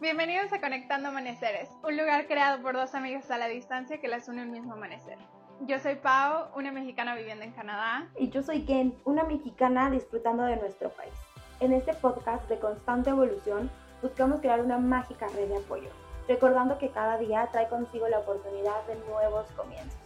[0.00, 4.28] Bienvenidos a Conectando Amaneceres, un lugar creado por dos amigas a la distancia que las
[4.28, 5.18] une un mismo amanecer.
[5.66, 8.08] Yo soy Pau, una mexicana viviendo en Canadá.
[8.16, 11.12] Y yo soy Ken, una mexicana disfrutando de nuestro país.
[11.60, 13.70] En este podcast de constante evolución,
[14.00, 15.90] buscamos crear una mágica red de apoyo,
[16.26, 20.00] recordando que cada día trae consigo la oportunidad de nuevos comienzos.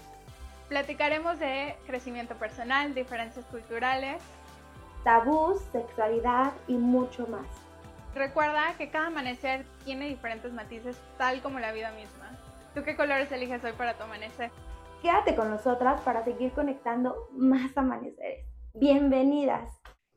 [0.69, 4.21] Platicaremos de crecimiento personal, diferencias culturales,
[5.05, 7.64] tabús, sexualidad y mucho más.
[8.15, 12.31] Recuerda que cada amanecer tiene diferentes matices, tal como la vida misma.
[12.73, 14.53] ¿Tú qué colores eliges hoy para tu amanecer?
[15.03, 18.47] Quédate con nosotras para seguir conectando más amaneceres.
[18.73, 19.69] Bienvenidas.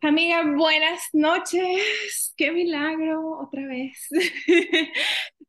[0.02, 2.36] Amiga, buenas noches.
[2.38, 4.08] Qué milagro otra vez.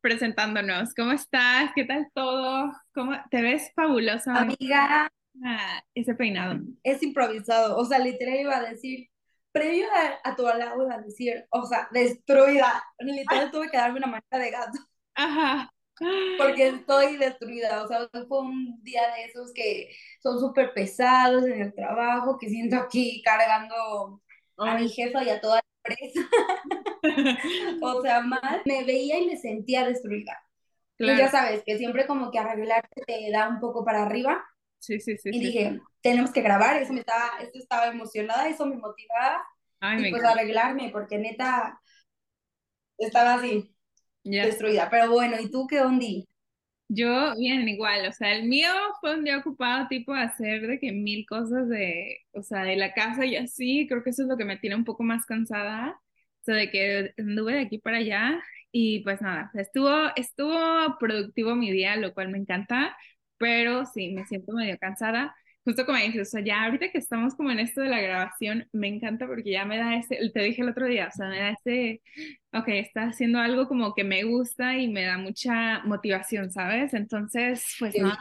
[0.01, 0.95] Presentándonos.
[0.95, 1.71] ¿Cómo estás?
[1.75, 2.73] ¿Qué tal todo?
[2.95, 4.35] ¿Cómo te ves fabulosa?
[4.35, 5.13] Amiga,
[5.45, 6.61] ah, ese peinado.
[6.83, 7.77] Es improvisado.
[7.77, 9.11] O sea, literal iba a decir,
[9.53, 9.87] previo
[10.25, 12.83] a, tu halago iba a decir, o sea, destruida.
[12.99, 14.79] Literal tuve que darme una manita de gato.
[15.15, 15.71] Ajá.
[16.39, 19.91] Porque estoy destruida, o sea, fue un día de esos que
[20.23, 24.23] son súper pesados en el trabajo, que siento aquí cargando
[24.59, 26.29] a mi jefa y a toda la empresa.
[27.83, 30.41] o sea, mal, me veía y me sentía destruida.
[30.99, 34.45] Y ya sabes, que siempre como que arreglarte te da un poco para arriba.
[34.79, 35.31] Sí, sí, sí.
[35.33, 39.43] Y dije, tenemos que grabar, eso me estaba, eso estaba emocionada, eso me motivaba.
[39.99, 41.81] y pues arreglarme, porque neta,
[42.97, 43.75] estaba así,
[44.25, 44.89] destruida.
[44.91, 46.07] Pero bueno, ¿y tú qué onda?
[46.91, 50.91] Yo, bien, igual, o sea, el mío fue un día ocupado, tipo, hacer de que
[50.93, 54.39] mil cosas de, o sea, de la casa y así, creo que eso es lo
[54.39, 55.91] que me tiene un poco más cansada,
[56.41, 61.55] o sea, de que anduve de aquí para allá y pues nada, estuvo, estuvo productivo
[61.55, 62.97] mi día, lo cual me encanta,
[63.39, 65.35] pero sí, me siento medio cansada,
[65.69, 68.67] justo como dices, o sea, ya ahorita que estamos como en esto de la grabación,
[68.73, 71.39] me encanta porque ya me da ese, te dije el otro día, o sea, me
[71.39, 72.01] da ese,
[72.55, 76.95] ok, está haciendo algo como que me gusta y me da mucha motivación, ¿sabes?
[76.95, 78.17] Entonces, pues no,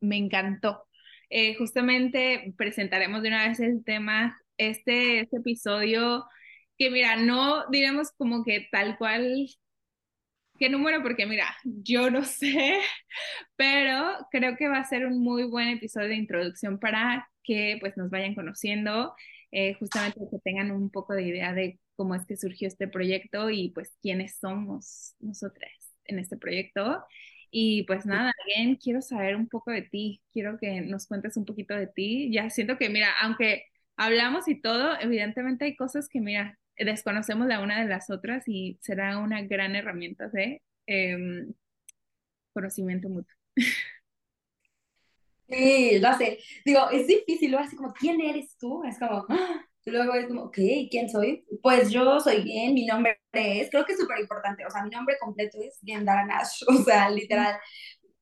[0.00, 0.84] me encantó.
[1.28, 6.24] Eh, justamente presentaremos de una vez el tema, este, este episodio,
[6.78, 9.46] que mira, no diremos como que tal cual
[10.58, 12.80] qué número, porque mira, yo no sé,
[13.56, 17.96] pero creo que va a ser un muy buen episodio de introducción para que pues
[17.96, 19.14] nos vayan conociendo,
[19.52, 23.50] eh, justamente que tengan un poco de idea de cómo es que surgió este proyecto
[23.50, 25.70] y pues quiénes somos nosotras
[26.04, 27.04] en este proyecto.
[27.50, 31.44] Y pues nada, bien, quiero saber un poco de ti, quiero que nos cuentes un
[31.44, 32.30] poquito de ti.
[32.32, 33.64] Ya siento que, mira, aunque
[33.96, 38.78] hablamos y todo, evidentemente hay cosas que, mira, desconocemos la una de las otras y
[38.80, 41.52] será una gran herramienta de em,
[42.52, 43.34] conocimiento mutuo.
[45.48, 46.40] Sí, lo sé.
[46.64, 48.82] Digo, es difícil, luego así como, ¿quién eres tú?
[48.82, 49.64] Es como, ¡ah!
[49.90, 50.58] luego es como, ok,
[50.90, 51.44] ¿quién soy?
[51.62, 54.90] Pues yo soy bien, mi nombre es, creo que es súper importante, o sea, mi
[54.90, 57.56] nombre completo es Gendara Nash, o sea, literal,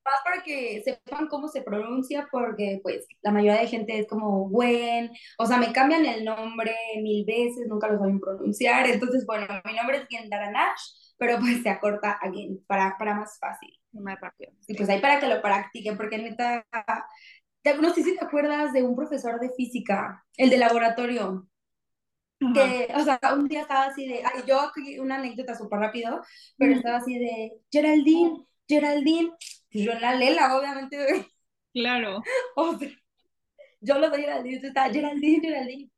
[0.04, 4.48] más para que sepan cómo se pronuncia, porque pues la mayoría de gente es como
[4.48, 9.46] Gwen, o sea, me cambian el nombre mil veces, nunca lo saben pronunciar, entonces bueno,
[9.64, 13.70] mi nombre es Gendara Nash, pero pues se acorta again, para, para más fácil.
[13.92, 14.52] Más rápido.
[14.66, 16.66] Y pues ahí para que lo practiquen, porque neta,
[17.80, 21.48] no sé si te acuerdas de un profesor de física, el de laboratorio,
[22.52, 24.70] que, o sea, un día estaba así de, ay, yo
[25.00, 26.20] una anécdota súper rápido,
[26.58, 29.30] pero estaba así de, Geraldine, Geraldine,
[29.82, 31.26] yo en la lela, obviamente.
[31.72, 32.22] Claro.
[32.56, 32.88] O sea,
[33.80, 35.90] yo lo doy a Geraldine, entonces estaba Geraldine, Geraldine.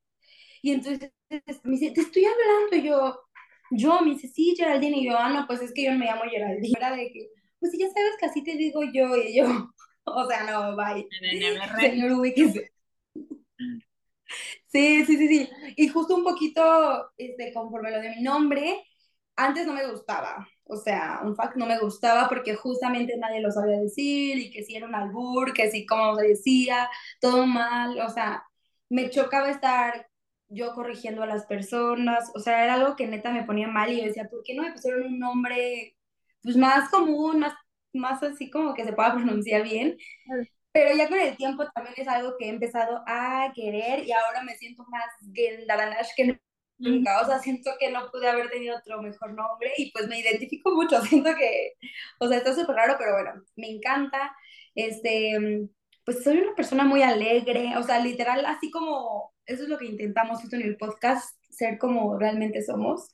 [0.63, 3.21] Y entonces me dice, te estoy hablando, y yo,
[3.71, 6.23] yo, me dice, sí, Geraldine, y yo, ah, no, pues es que yo me llamo
[6.31, 6.75] Geraldine.
[6.77, 7.29] Era de que,
[7.61, 9.45] pues si ya sabes que así te digo yo, y yo,
[10.05, 11.07] o sea, no, bye.
[11.81, 12.73] Señor, ubíquese.
[14.67, 15.49] Sí, sí, sí, sí.
[15.77, 18.85] Y justo un poquito, este, conforme lo de mi nombre,
[19.37, 20.47] antes no me gustaba.
[20.69, 24.65] O sea, un fact no me gustaba porque justamente nadie lo sabía decir y que
[24.65, 26.89] si era un albur, que si como se decía,
[27.21, 27.99] todo mal.
[28.01, 28.45] O sea,
[28.89, 30.09] me chocaba estar
[30.49, 32.31] yo corrigiendo a las personas.
[32.35, 34.63] O sea, era algo que neta me ponía mal y yo decía, ¿por qué no
[34.63, 35.97] me pusieron un nombre
[36.43, 37.55] pues más común, más,
[37.93, 39.97] más así como que se pueda pronunciar bien?
[40.73, 44.43] Pero ya con el tiempo también es algo que he empezado a querer y ahora
[44.43, 46.39] me siento más Gendaranash que
[46.79, 47.21] nunca.
[47.23, 50.71] O sea, siento que no pude haber tenido otro mejor nombre y pues me identifico
[50.73, 51.01] mucho.
[51.05, 51.75] Siento que,
[52.19, 54.35] o sea, está súper raro, pero bueno, me encanta.
[54.75, 55.69] Este,
[56.05, 59.87] pues soy una persona muy alegre, o sea, literal, así como, eso es lo que
[59.87, 63.11] intentamos justo en el podcast, ser como realmente somos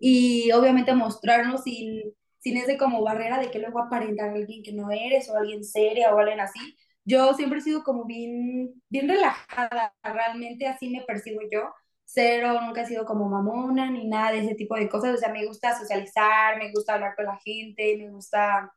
[0.00, 2.02] y obviamente mostrarnos sin,
[2.38, 5.64] sin ese como barrera de que luego aparentar a alguien que no eres o alguien
[5.64, 6.76] seria o alguien así
[7.06, 11.72] yo siempre he sido como bien, bien relajada, realmente así me percibo yo.
[12.06, 15.30] Cero, nunca he sido como mamona ni nada de ese tipo de cosas, o sea,
[15.32, 18.72] me gusta socializar, me gusta hablar con la gente, me gusta,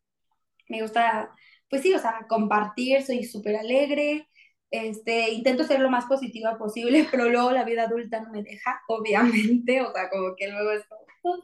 [0.67, 1.31] me gusta,
[1.69, 4.27] pues sí, o sea, compartir, soy súper alegre,
[4.71, 8.81] este, intento ser lo más positiva posible, pero luego la vida adulta no me deja,
[8.87, 11.43] obviamente, o sea, como que luego es como,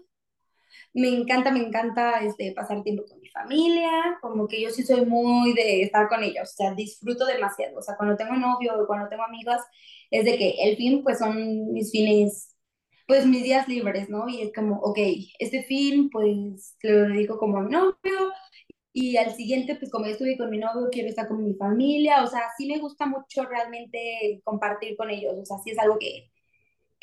[0.96, 5.06] me encanta, me encanta este, pasar tiempo con mi familia, como que yo sí soy
[5.06, 8.88] muy de estar con ellos, o sea, disfruto demasiado, o sea, cuando tengo novio o
[8.88, 9.62] cuando tengo amigas,
[10.10, 12.56] es de que el fin, pues son mis fines,
[13.08, 14.28] pues mis días libres, ¿no?
[14.30, 14.98] Y es como, ok,
[15.40, 18.32] este fin, pues lo dedico como a mi novio,
[18.94, 22.24] y al siguiente, pues como yo estuve con mi novio, quiero estar con mi familia,
[22.24, 26.00] o sea, sí me gusta mucho realmente compartir con ellos, o sea, sí es algo
[26.00, 26.32] que,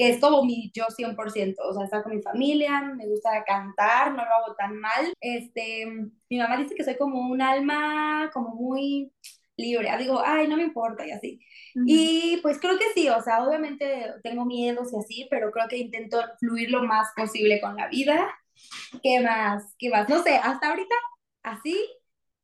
[0.02, 4.10] que es como mi yo 100%, o sea, estar con mi familia, me gusta cantar,
[4.10, 5.12] no lo hago tan mal.
[5.20, 5.87] Este,
[6.28, 9.12] mi mamá dice que soy como un alma como muy
[9.56, 11.40] libre, digo, ay, no me importa y así.
[11.87, 15.76] Y pues creo que sí, o sea, obviamente tengo miedos y así, pero creo que
[15.76, 18.28] intento fluir lo más posible con la vida.
[19.04, 19.72] ¿Qué más?
[19.78, 20.08] ¿Qué más?
[20.08, 20.96] No sé, hasta ahorita
[21.44, 21.78] así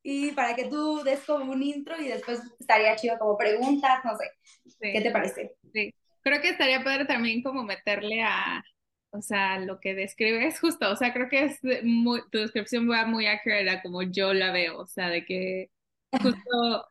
[0.01, 4.15] y para que tú des como un intro y después estaría chido como preguntas, no
[4.15, 4.31] sé.
[4.79, 5.57] ¿Qué te parece?
[5.73, 5.93] Sí
[6.23, 8.63] creo que estaría padre también como meterle a,
[9.11, 13.05] o sea, lo que describes justo, o sea, creo que es muy, tu descripción va
[13.05, 15.71] muy accurate como yo la veo, o sea, de que
[16.21, 16.87] justo,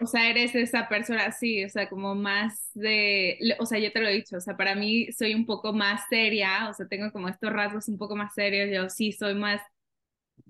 [0.00, 4.00] o sea, eres esa persona así, o sea, como más de, o sea, yo te
[4.00, 7.12] lo he dicho, o sea, para mí soy un poco más seria, o sea, tengo
[7.12, 9.60] como estos rasgos un poco más serios, yo sí soy más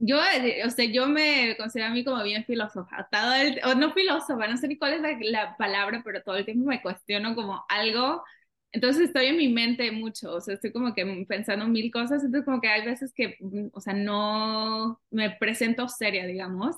[0.05, 0.19] yo,
[0.67, 4.49] o sea, yo me considero a mí como bien filósofa, todo el, o no filósofa,
[4.49, 7.65] no sé ni cuál es la, la, palabra, pero todo el tiempo me cuestiono como
[7.69, 8.25] algo,
[8.73, 12.45] entonces estoy en mi mente mucho, o sea, estoy como que pensando mil cosas, entonces
[12.45, 13.39] como que hay veces que,
[13.73, 16.77] o sea, no me presento seria, digamos,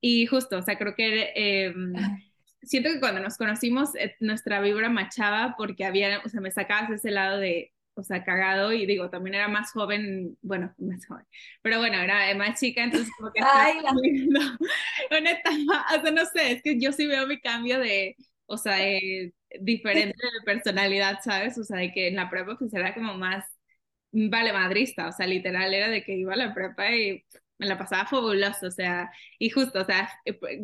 [0.00, 1.32] y justo, o sea, creo que...
[1.36, 1.74] Eh,
[2.62, 6.90] siento que cuando nos conocimos eh, nuestra vibra machaba porque había, o sea, me sacabas
[6.90, 11.24] ese lado de, o sea, cagado y digo, también era más joven, bueno, más joven,
[11.62, 13.40] pero bueno, era más chica, entonces como que...
[13.42, 13.92] Ay, la...
[15.18, 18.56] una etapa, o sea, no sé, es que yo sí veo mi cambio de, o
[18.58, 18.76] sea,
[19.60, 21.56] diferente de personalidad, ¿sabes?
[21.58, 23.44] O sea, de que en la prepa pues era como más,
[24.12, 27.24] vale, madrista, o sea, literal era de que iba a la prepa y
[27.58, 30.10] me la pasaba fabuloso, o sea, y justo, o sea,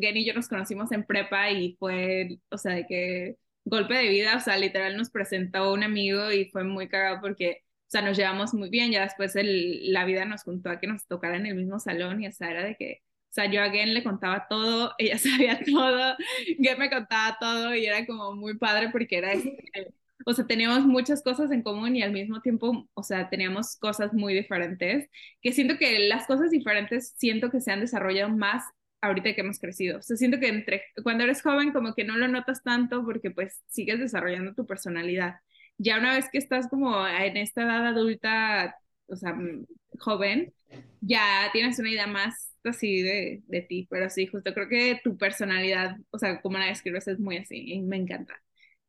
[0.00, 3.36] Genny y yo nos conocimos en prepa y fue, o sea, de que
[3.70, 7.64] golpe de vida, o sea, literal nos presentó un amigo y fue muy cagado porque,
[7.88, 10.86] o sea, nos llevamos muy bien, ya después el, la vida nos juntó a que
[10.86, 13.62] nos tocara en el mismo salón y o sea, era de que, o sea, yo
[13.62, 16.16] a Gen le contaba todo, ella sabía todo,
[16.62, 19.94] Gen me contaba todo y era como muy padre porque era este,
[20.26, 24.12] o sea, teníamos muchas cosas en común y al mismo tiempo, o sea, teníamos cosas
[24.12, 25.08] muy diferentes,
[25.42, 28.64] que siento que las cosas diferentes siento que se han desarrollado más
[29.00, 29.98] ahorita que hemos crecido.
[29.98, 33.30] O sea, siento que entre, cuando eres joven como que no lo notas tanto porque
[33.30, 35.36] pues sigues desarrollando tu personalidad.
[35.78, 38.76] Ya una vez que estás como en esta edad adulta,
[39.06, 39.66] o sea, mm,
[39.98, 40.52] joven,
[41.00, 45.16] ya tienes una idea más así de, de ti, pero sí, justo creo que tu
[45.16, 48.34] personalidad, o sea, como la describes es muy así y me encanta.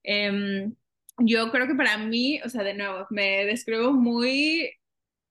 [0.04, 0.76] Em,
[1.20, 4.72] yo creo que para mí, o sea, de nuevo, me describo muy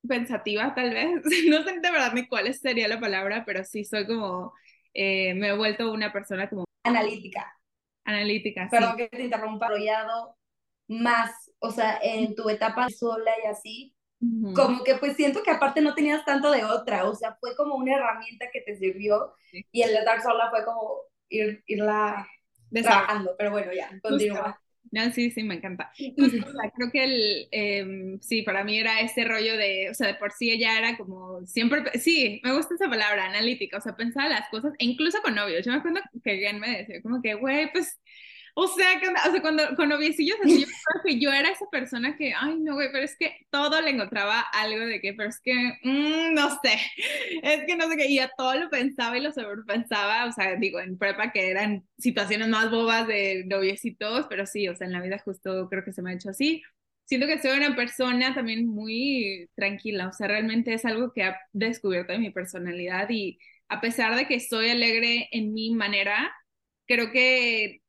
[0.09, 1.11] pensativa tal vez,
[1.49, 4.55] no sé de verdad ni cuál sería la palabra, pero sí soy como
[4.95, 6.65] eh, me he vuelto una persona como...
[6.85, 7.53] Analítica.
[8.05, 10.37] Analítica, Perdón que te interrumpa, arrollado
[10.88, 13.95] más, o sea, en tu etapa sola y así,
[14.55, 17.76] como que pues siento que aparte no tenías tanto de otra, o sea, fue como
[17.76, 19.33] una herramienta que te sirvió
[19.71, 22.26] y el estar sola fue como ir, irla
[22.73, 24.61] trabajando, pero bueno, ya, continúa.
[24.92, 25.92] No, sí, sí, me encanta.
[25.97, 30.32] creo que el, em, sí, para mí era ese rollo de, o sea, de por
[30.32, 34.49] sí ella era como, siempre, sí, me gusta esa palabra, analítica, o sea, pensaba las
[34.49, 35.64] cosas, e incluso con novios.
[35.64, 38.00] Yo me acuerdo que alguien me decía, como que, güey, pues
[38.54, 38.88] o sea,
[39.26, 42.59] o sea, cuando con noviecillos así, yo creo que yo era esa persona que, ay,
[42.61, 46.35] no, güey, pero es que todo le encontraba algo de que, pero es que, mm,
[46.35, 46.78] no sé,
[47.42, 50.57] es que no sé qué, y a todo lo pensaba y lo sobrepensaba, o sea,
[50.57, 54.92] digo, en prepa que eran situaciones más bobas de noviecitos, pero sí, o sea, en
[54.92, 56.62] la vida justo creo que se me ha hecho así.
[57.04, 61.37] Siento que soy una persona también muy tranquila, o sea, realmente es algo que ha
[61.52, 63.38] descubierto de mi personalidad y
[63.69, 66.33] a pesar de que soy alegre en mi manera,
[66.87, 67.80] creo que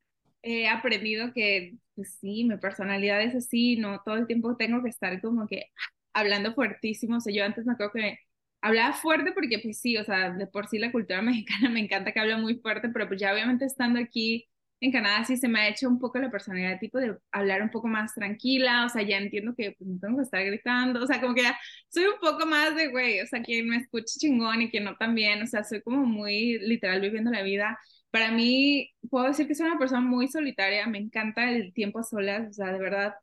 [0.42, 4.90] he aprendido que, pues sí, mi personalidad es así, no todo el tiempo tengo que
[4.90, 5.66] estar como que
[6.12, 7.16] hablando fuertísimo.
[7.18, 8.18] O sea, yo antes me acuerdo que
[8.60, 12.12] hablaba fuerte porque, pues sí, o sea, de por sí la cultura mexicana me encanta
[12.12, 14.48] que hable muy fuerte, pero pues ya obviamente estando aquí
[14.80, 17.70] en Canadá sí se me ha hecho un poco la personalidad tipo de hablar un
[17.70, 21.06] poco más tranquila, o sea, ya entiendo que pues, no tengo que estar gritando, o
[21.06, 21.56] sea, como que ya
[21.88, 24.96] soy un poco más de, güey, o sea, quien me escuche chingón y quien no
[24.96, 27.78] también, o sea, soy como muy literal viviendo la vida
[28.12, 32.04] para mí, puedo decir que soy una persona muy solitaria, me encanta el tiempo a
[32.04, 33.14] solas, o sea, de verdad,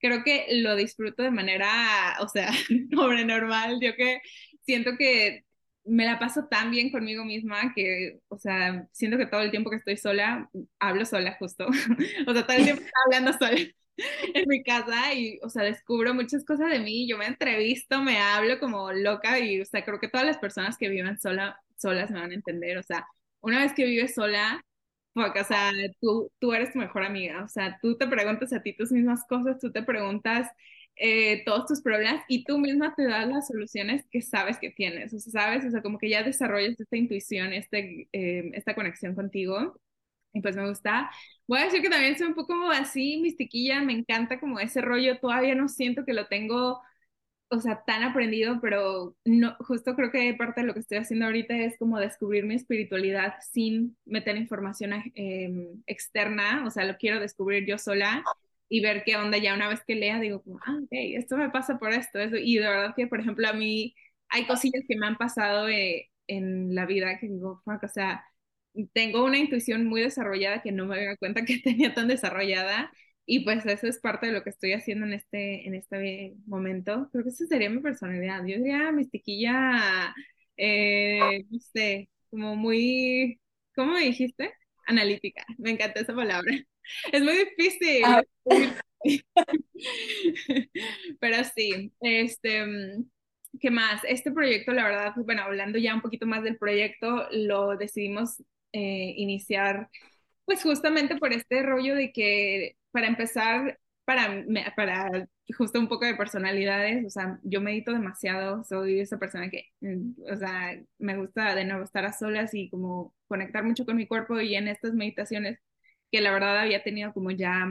[0.00, 2.50] creo que lo disfruto de manera, o sea,
[3.26, 3.78] normal.
[3.82, 4.20] Yo que
[4.64, 5.44] siento que
[5.84, 9.70] me la paso tan bien conmigo misma que, o sea, siento que todo el tiempo
[9.70, 11.66] que estoy sola, hablo sola justo.
[12.26, 13.58] o sea, todo el tiempo estoy hablando sola
[14.34, 17.06] en mi casa y, o sea, descubro muchas cosas de mí.
[17.08, 20.78] Yo me entrevisto, me hablo como loca y, o sea, creo que todas las personas
[20.78, 22.78] que viven sola, solas me van a entender.
[22.78, 23.06] O sea,
[23.40, 24.64] una vez que vives sola,
[25.14, 27.42] o sea, tú, tú eres tu mejor amiga.
[27.44, 30.48] O sea, tú te preguntas a ti tus mismas cosas, tú te preguntas
[30.96, 35.12] eh, todos tus problemas y tú misma te das las soluciones que sabes que tienes,
[35.14, 39.14] o sea, sabes, o sea, como que ya desarrollas esta intuición, este, eh, esta conexión
[39.14, 39.80] contigo.
[40.32, 41.10] Y pues me gusta.
[41.46, 45.18] Voy a decir que también soy un poco así, mistiquilla, me encanta como ese rollo,
[45.20, 46.80] todavía no siento que lo tengo,
[47.50, 51.26] o sea, tan aprendido, pero no, justo creo que parte de lo que estoy haciendo
[51.26, 55.50] ahorita es como descubrir mi espiritualidad sin meter información eh,
[55.86, 58.22] externa, o sea, lo quiero descubrir yo sola
[58.68, 61.78] y ver qué onda ya una vez que lea, digo, ah, ok, esto me pasa
[61.78, 62.36] por esto, eso.
[62.36, 63.94] y de verdad que, por ejemplo, a mí
[64.28, 68.24] hay cosillas que me han pasado eh, en la vida que digo, fuck, o sea,
[68.92, 72.92] tengo una intuición muy desarrollada que no me doy cuenta que tenía tan desarrollada,
[73.30, 77.10] y pues eso es parte de lo que estoy haciendo en este, en este momento.
[77.12, 78.38] Creo que esa sería mi personalidad.
[78.46, 80.14] Yo diría mistiquilla,
[80.56, 83.38] eh, no sé, como muy,
[83.74, 84.54] ¿cómo me dijiste?
[84.86, 85.44] Analítica.
[85.58, 86.50] Me encanta esa palabra.
[87.12, 88.02] Es muy difícil.
[88.02, 88.22] Ah.
[91.20, 92.64] Pero sí, este,
[93.60, 94.02] ¿qué más?
[94.04, 98.42] Este proyecto, la verdad, bueno, hablando ya un poquito más del proyecto, lo decidimos
[98.72, 99.90] eh, iniciar,
[100.48, 104.42] pues justamente por este rollo de que, para empezar, para,
[104.76, 105.28] para
[105.58, 110.22] justo un poco de personalidades, o sea, yo medito demasiado, soy esa persona que, mm,
[110.32, 114.06] o sea, me gusta de nuevo estar a solas y como conectar mucho con mi
[114.06, 115.58] cuerpo y en estas meditaciones
[116.10, 117.68] que la verdad había tenido como ya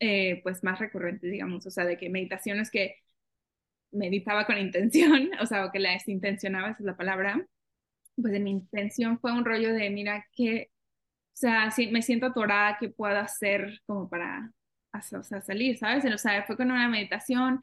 [0.00, 2.96] eh, pues más recurrentes, digamos, o sea, de que meditaciones que
[3.92, 7.46] meditaba con intención, o sea, o que las intencionaba, esa es la palabra,
[8.16, 10.70] pues de mi intención fue un rollo de, mira, que,
[11.34, 14.52] o sea, si me siento atorada, ¿qué puedo hacer como para,
[14.92, 16.04] o sea, salir, ¿sabes?
[16.04, 17.60] O sea, fue con una meditación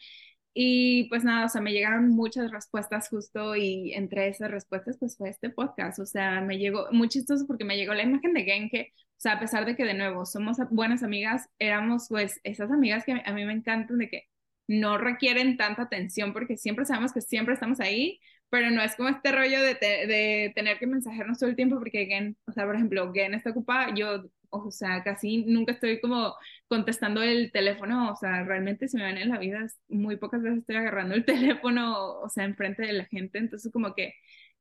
[0.60, 5.16] y pues nada, o sea, me llegaron muchas respuestas justo y entre esas respuestas pues
[5.16, 8.44] fue este podcast, o sea, me llegó, muy chistoso porque me llegó la imagen de
[8.44, 12.72] Genke, o sea, a pesar de que de nuevo somos buenas amigas, éramos pues esas
[12.72, 14.24] amigas que a mí me encantan de que
[14.68, 19.10] no requieren tanta atención porque siempre sabemos que siempre estamos ahí, pero no es como
[19.10, 22.76] este rollo de, de tener que mensajearnos todo el tiempo porque Gen, o sea, por
[22.76, 26.36] ejemplo, Gen está ocupada, yo o sea, casi nunca estoy como
[26.68, 30.60] contestando el teléfono, o sea, realmente se me van en la vida, muy pocas veces
[30.60, 34.14] estoy agarrando el teléfono, o sea, enfrente de la gente, entonces como que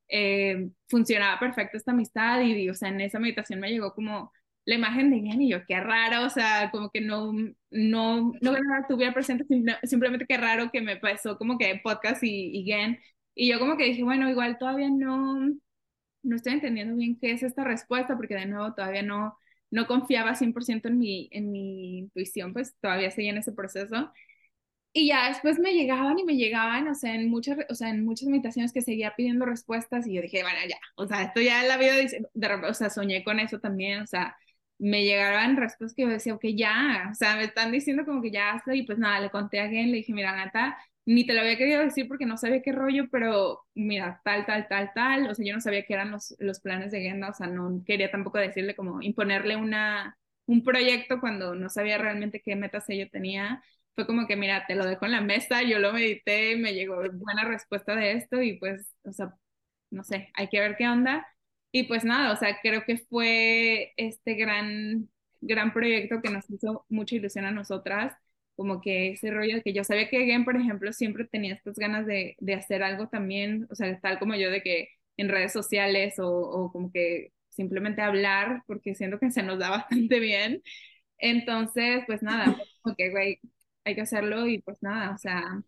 [0.09, 4.33] eh, funcionaba perfecto esta amistad y, o sea, en esa meditación me llegó como
[4.65, 7.33] la imagen de Gen y yo, qué raro, o sea, como que no,
[7.71, 9.45] no, no la tuviera presente,
[9.85, 12.99] simplemente qué raro que me pasó como que podcast y, y Gen,
[13.37, 15.39] y yo como que dije, bueno, igual todavía no,
[16.23, 19.39] no estoy entendiendo bien qué es esta respuesta, porque de nuevo todavía no,
[19.71, 24.13] no confiaba 100% en mi, en mi intuición, pues todavía seguía en ese proceso.
[24.93, 28.05] Y ya después me llegaban y me llegaban, o sea, en muchas, o sea, en
[28.05, 31.63] muchas meditaciones que seguía pidiendo respuestas y yo dije, bueno, ya, o sea, esto ya
[31.65, 32.27] la vida, de,
[32.69, 34.37] o sea, soñé con eso también, o sea,
[34.79, 38.31] me llegaban respuestas que yo decía, ok, ya, o sea, me están diciendo como que
[38.31, 41.35] ya hazlo y pues nada, le conté a alguien, le dije, mira, Nata, ni te
[41.35, 45.31] lo había querido decir porque no sabía qué rollo, pero mira, tal, tal, tal, tal,
[45.31, 47.83] o sea, yo no sabía qué eran los, los planes de Genda, o sea, no
[47.87, 53.09] quería tampoco decirle como imponerle una, un proyecto cuando no sabía realmente qué metas ella
[53.11, 53.63] tenía.
[53.95, 56.97] Fue como que, mira, te lo dejo en la mesa, yo lo medité, me llegó
[57.13, 59.35] buena respuesta de esto y pues, o sea,
[59.91, 61.27] no sé, hay que ver qué onda.
[61.73, 65.09] Y pues nada, o sea, creo que fue este gran,
[65.41, 68.15] gran proyecto que nos hizo mucha ilusión a nosotras
[68.57, 71.77] como que ese rollo de que yo sabía que Gen, por ejemplo, siempre tenía estas
[71.77, 75.53] ganas de, de, hacer algo también, o sea, tal como yo de que en redes
[75.53, 79.71] sociales o, o como que simplemente hablar, porque siento que se nos da
[80.11, 80.63] bastante bien.
[81.19, 83.41] Entonces, pues nada, como que, güey,
[83.85, 85.63] hay que hacerlo y pues nada, o sea,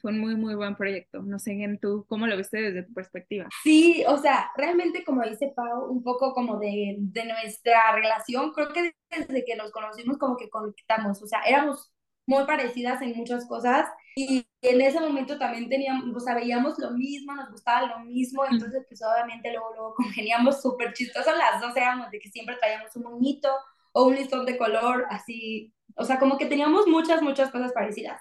[0.00, 1.22] fue un muy, muy buen proyecto.
[1.22, 3.48] No sé, Gen, tú, ¿cómo lo viste desde tu perspectiva?
[3.62, 8.72] Sí, o sea, realmente como dice Pau, un poco como de, de nuestra relación, creo
[8.72, 11.92] que desde que nos conocimos como que conectamos, o sea, éramos
[12.26, 13.88] muy parecidas en muchas cosas.
[14.14, 18.44] Y en ese momento también teníamos, o sea, veíamos lo mismo, nos gustaba lo mismo,
[18.44, 22.94] entonces pues obviamente luego, luego congeniamos súper chistosos las dos éramos de que siempre traíamos
[22.96, 23.48] un moñito
[23.92, 28.20] o un listón de color, así, o sea, como que teníamos muchas, muchas cosas parecidas.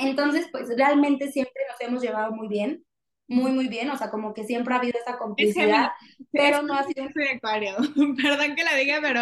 [0.00, 2.84] Entonces, pues realmente siempre nos hemos llevado muy bien,
[3.28, 5.92] muy, muy bien, o sea, como que siempre ha habido esa complicidad,
[6.32, 7.06] pero no ha sido...
[7.14, 7.76] Soy acuario,
[8.22, 9.20] perdón que la diga, pero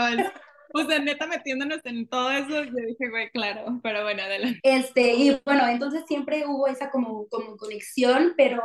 [0.75, 4.61] O sea, neta metiéndonos en todo eso, yo dije, güey, claro, pero bueno, adelante.
[4.63, 8.63] Este, y bueno, entonces siempre hubo esa como, como conexión, pero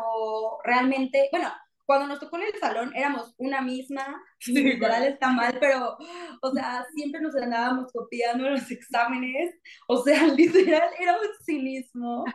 [0.64, 1.52] realmente, bueno,
[1.88, 5.98] cuando nos tocó en el salón éramos una misma, Sí, literal está mal, pero,
[6.42, 9.56] o sea, siempre nos andábamos copiando los exámenes,
[9.88, 12.26] o sea, literal era un cinismo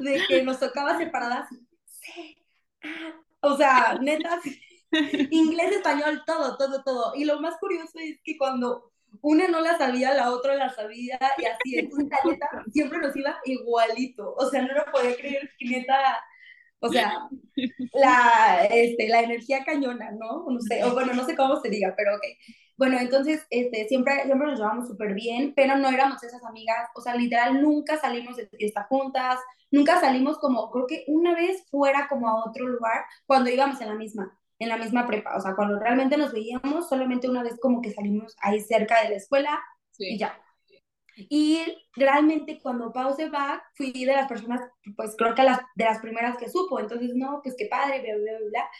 [0.00, 1.48] de que nos tocaba separadas,
[1.84, 2.38] sí,
[2.84, 4.58] ah, o sea, neta, sí,
[5.30, 8.89] inglés, español, todo, todo, todo, y lo más curioso es que cuando
[9.22, 13.38] una no la sabía, la otra la sabía, y así, entonces neta siempre nos iba
[13.44, 16.22] igualito, o sea, no lo podía creer neta
[16.80, 17.28] o sea,
[17.92, 20.46] la, este, la energía cañona, ¿no?
[20.48, 22.22] No sé, o bueno, no sé cómo se diga, pero ok.
[22.78, 27.02] Bueno, entonces, este, siempre, siempre nos llevamos súper bien, pero no éramos esas amigas, o
[27.02, 29.38] sea, literal, nunca salimos de fiesta juntas,
[29.70, 33.88] nunca salimos como, creo que una vez fuera como a otro lugar, cuando íbamos en
[33.88, 37.58] la misma, en la misma prepa, o sea, cuando realmente nos veíamos, solamente una vez
[37.60, 39.60] como que salimos ahí cerca de la escuela
[39.92, 40.14] Sí.
[40.14, 40.40] y ya.
[41.16, 41.60] Y
[41.96, 44.62] realmente cuando Pau se va, fui de las personas,
[44.96, 46.80] pues creo que las, de las primeras que supo.
[46.80, 48.70] Entonces, no, pues qué padre, bla, bla, bla.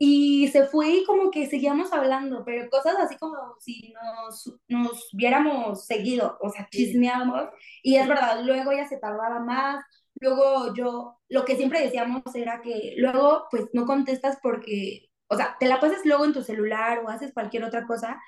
[0.00, 5.08] Y se fue y como que seguíamos hablando, pero cosas así como si nos, nos
[5.12, 7.48] viéramos seguido, o sea, chismeábamos.
[7.82, 9.84] Y es verdad, luego ella se tardaba más.
[10.20, 15.56] Luego yo, lo que siempre decíamos era que luego, pues no contestas porque, o sea,
[15.60, 18.20] te la pasas luego en tu celular o haces cualquier otra cosa,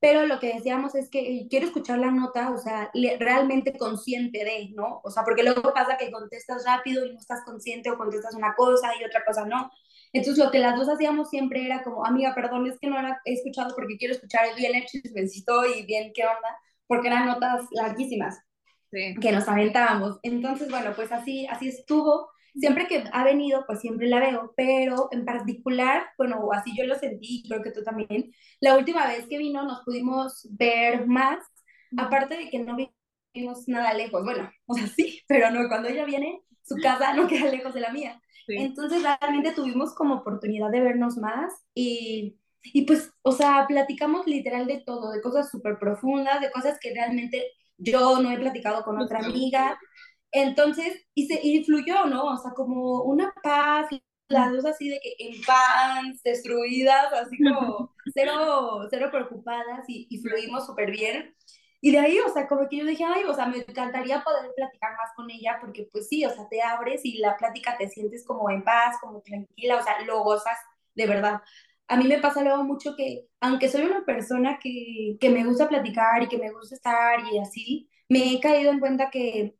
[0.00, 4.70] pero lo que decíamos es que quiero escuchar la nota, o sea, realmente consciente de,
[4.74, 5.00] ¿no?
[5.04, 8.54] O sea, porque luego pasa que contestas rápido y no estás consciente o contestas una
[8.56, 9.70] cosa y otra cosa no.
[10.12, 13.20] Entonces lo que las dos hacíamos siempre era como, amiga, perdón, es que no la
[13.24, 17.66] he escuchado porque quiero escuchar bien el chismecito y bien qué onda, porque eran notas
[17.72, 18.40] larguísimas
[18.90, 19.14] Sí.
[19.20, 20.18] que nos aventábamos.
[20.22, 22.30] Entonces, bueno, pues así, así estuvo.
[22.54, 26.98] Siempre que ha venido, pues siempre la veo, pero en particular, bueno, así yo lo
[26.98, 31.38] sentí, creo que tú también, la última vez que vino nos pudimos ver más,
[31.96, 36.04] aparte de que no vivimos nada lejos, bueno, o sea, sí, pero no, cuando ella
[36.04, 38.20] viene, su casa no queda lejos de la mía.
[38.46, 38.56] Sí.
[38.56, 44.66] Entonces, realmente tuvimos como oportunidad de vernos más y, y pues, o sea, platicamos literal
[44.66, 49.00] de todo, de cosas súper profundas, de cosas que realmente yo no he platicado con
[49.00, 49.78] otra amiga.
[50.32, 52.24] Entonces, y se y fluyó, ¿no?
[52.26, 53.88] O sea, como una paz,
[54.28, 60.18] las dos así de que en paz, destruidas, así como cero, cero preocupadas y, y
[60.18, 61.34] fluimos súper bien.
[61.80, 64.52] Y de ahí, o sea, como que yo dije, ay, o sea, me encantaría poder
[64.54, 67.88] platicar más con ella porque pues sí, o sea, te abres y la plática te
[67.88, 70.58] sientes como en paz, como tranquila, o sea, lo gozas
[70.94, 71.40] de verdad.
[71.88, 75.68] A mí me pasa luego mucho que, aunque soy una persona que, que me gusta
[75.68, 79.56] platicar y que me gusta estar y así, me he caído en cuenta que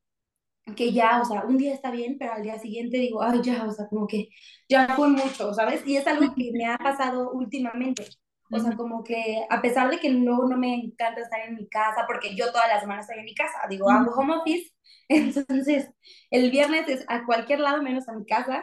[0.74, 3.64] que ya, o sea, un día está bien, pero al día siguiente digo, ay, ya,
[3.64, 4.28] o sea, como que
[4.68, 5.86] ya fue mucho, ¿sabes?
[5.86, 8.04] Y es algo que me ha pasado últimamente.
[8.52, 11.68] O sea, como que a pesar de que luego no me encanta estar en mi
[11.68, 14.72] casa, porque yo todas las semanas estoy en mi casa, digo, hago home office,
[15.08, 15.90] entonces
[16.30, 18.62] el viernes es a cualquier lado menos a mi casa,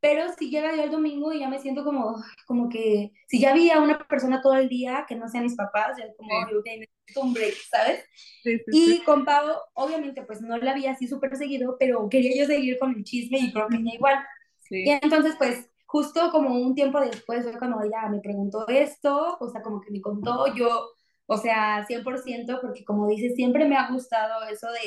[0.00, 3.54] pero si llega yo el domingo y ya me siento como, como que, si ya
[3.54, 6.36] vi a una persona todo el día que no sean mis papás, ya como, Sí.
[6.48, 8.04] "Ay, ok, necesito un break, ¿sabes?
[8.42, 12.36] Sí, sí, Y con Pau, obviamente, pues no la vi así súper seguido, pero quería
[12.36, 14.18] yo seguir con el chisme y creo que ella igual.
[14.70, 19.48] Y entonces, pues, justo como un tiempo después fue cuando ella me preguntó esto, o
[19.48, 20.90] sea, como que me contó yo,
[21.26, 24.80] o sea, 100%, porque como dices, siempre me ha gustado eso de,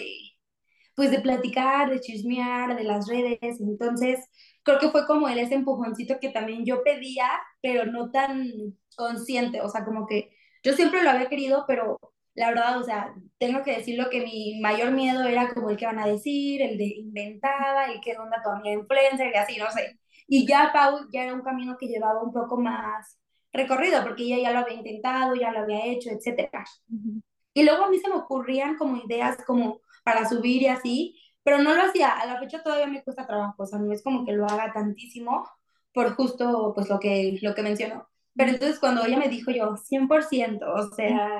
[1.02, 3.60] pues, de platicar, de chismear, de las redes.
[3.60, 4.24] Entonces,
[4.62, 7.28] creo que fue como él ese empujoncito que también yo pedía,
[7.60, 8.52] pero no tan
[8.96, 10.30] consciente, o sea, como que
[10.64, 12.00] yo siempre lo había querido, pero
[12.36, 15.88] la verdad, o sea, tengo que decirlo que mi mayor miedo era como el que
[15.88, 19.72] van a decir, el de inventada, el que onda tu amiga influencer y así, no
[19.72, 19.98] sé.
[20.28, 23.18] Y ya Pau ya era un camino que llevaba un poco más
[23.52, 26.64] recorrido, porque ella ya lo había intentado, ya lo había hecho, etcétera.
[26.92, 27.24] Ujú.
[27.56, 31.60] Y luego a mí se me ocurrían como ideas como para subir y así, pero
[31.60, 32.12] no lo hacía.
[32.12, 34.74] A la fecha todavía me cuesta trabajo, o sea, no es como que lo haga
[34.74, 35.46] tantísimo
[35.94, 38.08] por justo pues lo que, lo que mencionó.
[38.36, 41.40] Pero entonces cuando ella me dijo yo, 100%, o sea,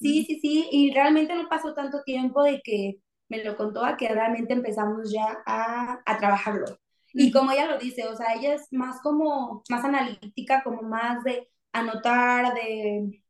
[0.00, 3.96] sí, sí, sí, y realmente no pasó tanto tiempo de que me lo contó a
[3.96, 6.66] que realmente empezamos ya a, a trabajarlo.
[7.12, 11.24] Y como ella lo dice, o sea, ella es más como, más analítica, como más
[11.24, 13.22] de anotar, de,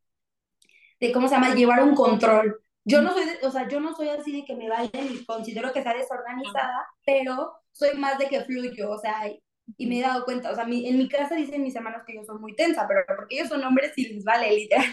[0.99, 2.61] de cómo se llama, llevar un control.
[2.85, 5.25] Yo no soy, de- o sea, yo no soy así de que me vaya y
[5.25, 9.41] considero que sea desorganizada, pero soy más de que fluyo, o sea, y,
[9.77, 12.15] y me he dado cuenta, o sea, mi- en mi casa dicen mis hermanos que
[12.15, 14.85] yo soy muy tensa, pero porque ellos son hombres y les vale, literal.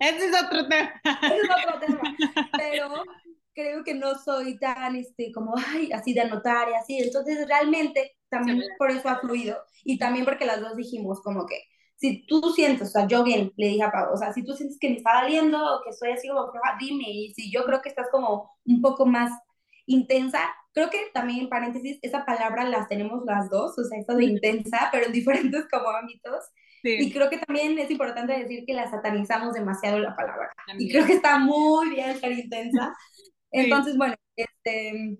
[0.00, 0.92] Ese es otro tema.
[1.26, 2.16] Ese es otro tema.
[2.56, 2.88] Pero
[3.54, 6.98] creo que no soy tan, este, como, ay, así de anotar y así.
[6.98, 9.56] Entonces, realmente, también por eso ha fluido.
[9.84, 11.56] Y también porque las dos dijimos, como que,
[11.98, 14.54] si tú sientes, o sea, yo bien, le dije a Pau, o sea, si tú
[14.54, 17.82] sientes que me está doliendo o que estoy así como dime, y si yo creo
[17.82, 19.32] que estás como un poco más
[19.86, 20.38] intensa,
[20.72, 24.26] creo que también en paréntesis, esa palabra las tenemos las dos, o sea, esto de
[24.26, 26.44] intensa, pero en diferentes como ámbitos.
[26.84, 30.52] Y creo que también es importante decir que la satanizamos demasiado la palabra.
[30.78, 32.94] Y creo que está muy bien ser intensa.
[33.50, 35.18] Entonces, bueno, este,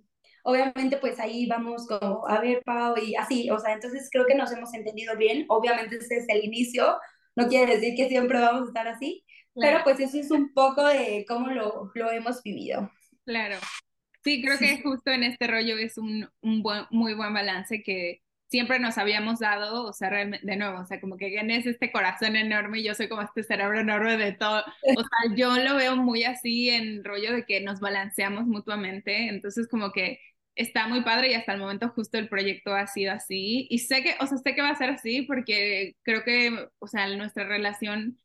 [0.49, 4.35] obviamente pues ahí vamos como, a ver, Pau, y así, o sea, entonces creo que
[4.35, 6.97] nos hemos entendido bien, obviamente este es el inicio,
[7.37, 10.87] no quiere decir que siempre vamos a estar así, pero pues eso es un poco
[10.87, 12.91] de cómo lo, lo hemos vivido.
[13.27, 13.57] Claro.
[14.25, 18.23] Sí, creo que justo en este rollo es un, un buen, muy buen balance que
[18.49, 22.37] siempre nos habíamos dado, o sea, de nuevo, o sea, como que es este corazón
[22.37, 25.97] enorme y yo soy como este cerebro enorme de todo, o sea, yo lo veo
[25.97, 30.19] muy así en rollo de que nos balanceamos mutuamente, entonces como que
[30.59, 34.03] está muy padre y hasta el momento justo el proyecto ha sido así y sé
[34.03, 37.45] que, o sea, sé que va a ser así porque creo que, o sea, nuestra
[37.45, 38.19] relación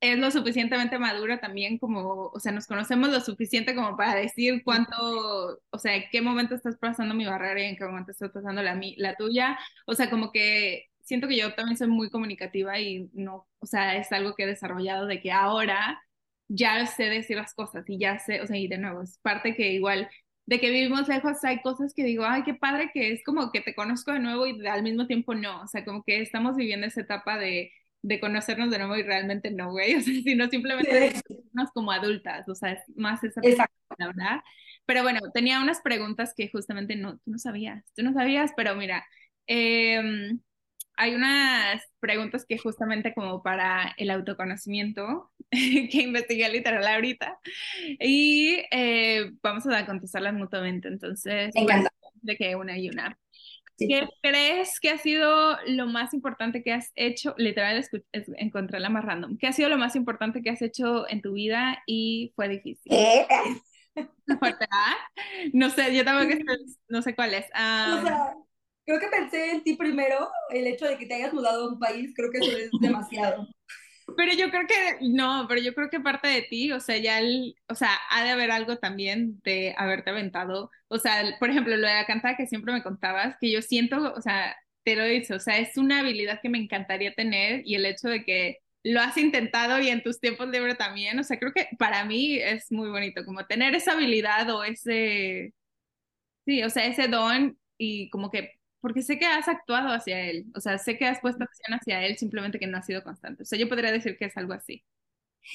[0.00, 4.62] es lo suficientemente madura también como, o sea, nos conocemos lo suficiente como para decir
[4.64, 8.30] cuánto, o sea, en qué momento estás pasando mi barrera y en qué momento estás
[8.30, 9.58] pasando la, la tuya.
[9.86, 13.96] O sea, como que siento que yo también soy muy comunicativa y no, o sea,
[13.96, 16.00] es algo que he desarrollado de que ahora
[16.48, 19.54] ya sé decir las cosas y ya sé, o sea, y de nuevo, es parte
[19.54, 20.08] que igual
[20.50, 23.60] de que vivimos lejos hay cosas que digo, ay, qué padre que es como que
[23.60, 26.86] te conozco de nuevo y al mismo tiempo no, o sea, como que estamos viviendo
[26.86, 31.12] esa etapa de de conocernos de nuevo y realmente no, güey, o sea, sino simplemente
[31.52, 33.40] nos como adultas, o sea, es más esa
[33.98, 34.40] la verdad.
[34.86, 38.74] Pero bueno, tenía unas preguntas que justamente no, tú no sabías, tú no sabías, pero
[38.74, 39.04] mira,
[39.46, 40.40] em,
[41.00, 47.38] hay unas preguntas que justamente como para el autoconocimiento, que investigué literal ahorita,
[47.98, 51.54] y eh, vamos a contestarlas mutuamente, entonces,
[52.22, 53.18] de que una y una.
[53.78, 57.34] ¿Qué crees que ha sido lo más importante que has hecho?
[57.38, 57.82] Literal,
[58.36, 59.38] encontré la más random.
[59.38, 62.92] ¿Qué ha sido lo más importante que has hecho en tu vida y fue difícil?
[62.94, 63.26] ¿Eh?
[65.54, 66.44] No sé, yo también
[66.88, 67.46] no sé cuál es.
[68.02, 68.34] sea,
[68.90, 71.78] creo que pensé en ti primero, el hecho de que te hayas mudado a un
[71.78, 73.46] país, creo que eso es demasiado.
[74.16, 77.20] Pero yo creo que, no, pero yo creo que parte de ti, o sea, ya
[77.20, 81.76] el, o sea, ha de haber algo también de haberte aventado, o sea, por ejemplo,
[81.76, 85.04] lo de la cantada que siempre me contabas, que yo siento, o sea, te lo
[85.04, 88.58] dicho, o sea, es una habilidad que me encantaría tener y el hecho de que
[88.82, 92.36] lo has intentado y en tus tiempos libres también, o sea, creo que para mí
[92.36, 95.54] es muy bonito, como tener esa habilidad o ese,
[96.46, 100.46] sí, o sea, ese don y como que porque sé que has actuado hacia él,
[100.54, 103.42] o sea, sé que has puesto acción hacia él, simplemente que no ha sido constante.
[103.42, 104.84] O sea, yo podría decir que es algo así.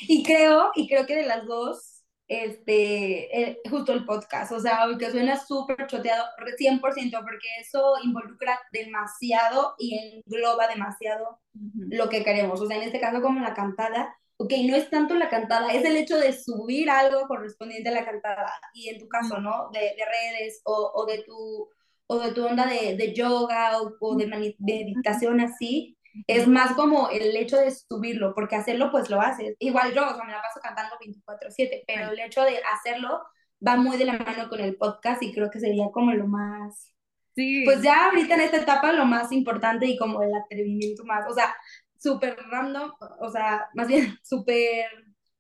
[0.08, 4.88] Y creo, y creo que de las dos, este, eh, justo el podcast, o sea,
[4.98, 6.26] que suena súper choteado,
[6.58, 12.62] 100%, porque eso involucra demasiado y engloba demasiado lo que queremos.
[12.62, 15.86] O sea, en este caso como la cantada, ok, no es tanto la cantada, es
[15.86, 19.70] el hecho de subir algo correspondiente a la cantada, y en tu caso, ¿no?
[19.72, 21.70] De, de redes o, o de tu
[22.08, 27.36] o de tu onda de, de yoga o, de meditación así, es más como el
[27.36, 29.56] hecho de subirlo, porque hacerlo pues lo haces.
[29.60, 33.22] Igual yo, o sea, me la paso cantando 24/7, pero el hecho de hacerlo
[33.65, 36.94] va muy de la mano con el podcast y creo que sería como lo más...
[37.36, 37.63] Sí.
[37.65, 41.34] Pues ya ahorita en esta etapa lo más importante y como el atrevimiento más, o
[41.34, 41.54] sea,
[41.98, 44.86] súper random, o sea, más bien súper,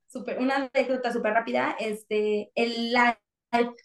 [0.07, 2.91] súper, una anécdota súper rápida, este, el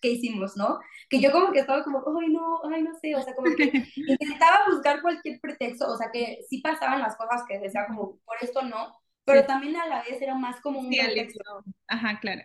[0.01, 0.81] que hicimos, ¿no?
[1.09, 3.65] Que yo como que estaba como, ay no, ay no sé, o sea, como que
[3.97, 8.37] intentaba buscar cualquier pretexto, o sea, que sí pasaban las cosas que decía como, por
[8.41, 11.65] esto no, pero también a la vez era más como un pretexto.
[11.89, 12.43] Ajá, claro.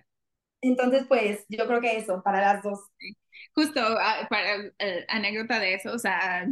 [0.61, 2.79] Entonces, pues, yo creo que eso, para las dos.
[3.53, 6.47] Justo, ah, para eh, anécdota de eso, o sea,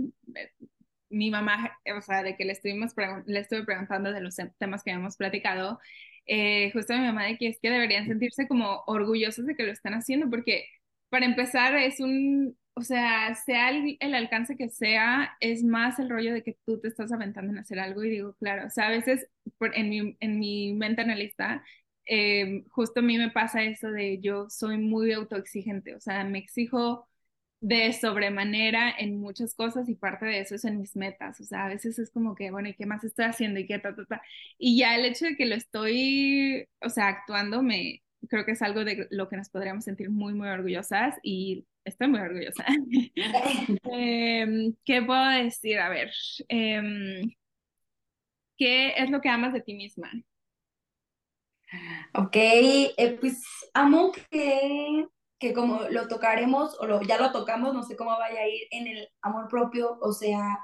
[1.09, 2.93] mi mamá, o sea, de que le estuvimos
[3.25, 5.79] le estuve preguntando de los temas que habíamos platicado,
[6.25, 9.63] eh, justo a mi mamá de que es que deberían sentirse como orgullosos de que
[9.63, 10.65] lo están haciendo, porque
[11.09, 16.33] para empezar es un, o sea, sea el, alcance que sea, es más el rollo
[16.33, 18.91] de que tú te estás aventando en hacer algo y digo, claro, o sea, a
[18.91, 19.27] veces
[19.73, 21.63] en, mi, en mi mente analista,
[22.05, 26.39] eh, justo a mí me pasa eso de yo soy muy autoexigente, o sea, me
[26.39, 27.07] exijo
[27.63, 31.39] de sobremanera en muchas cosas y parte de eso es en mis metas.
[31.39, 33.59] O sea, a veces es como que, bueno, ¿y qué más estoy haciendo?
[33.59, 34.21] Y qué ta, ta, ta.
[34.57, 38.61] Y ya el hecho de que lo estoy, o sea, actuando, me creo que es
[38.61, 42.65] algo de lo que nos podríamos sentir muy, muy orgullosas y estoy muy orgullosa.
[43.93, 45.79] Em, ¿Qué puedo decir?
[45.79, 46.11] A ver,
[46.49, 47.31] em,
[48.57, 50.11] ¿qué es lo que amas de ti misma?
[52.13, 53.41] Ok, eh, pues
[53.73, 55.07] amo que
[55.43, 58.63] que como lo tocaremos o lo, ya lo tocamos, no sé cómo vaya a ir
[58.71, 60.59] en el amor propio, o sea,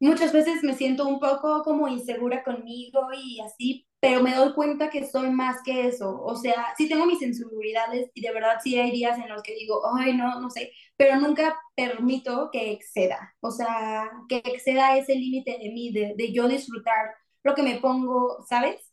[0.00, 4.90] muchas veces me siento un poco como insegura conmigo y así, pero me doy cuenta
[4.90, 6.22] que soy más que eso.
[6.22, 9.54] O sea, sí tengo mis inseguridades y de verdad sí hay días en los que
[9.54, 13.34] digo, ay, no, no sé, pero nunca permito que exceda.
[13.40, 17.76] O sea, que exceda ese límite de mí, de, de yo disfrutar lo que me
[17.80, 18.85] pongo, ¿sabes?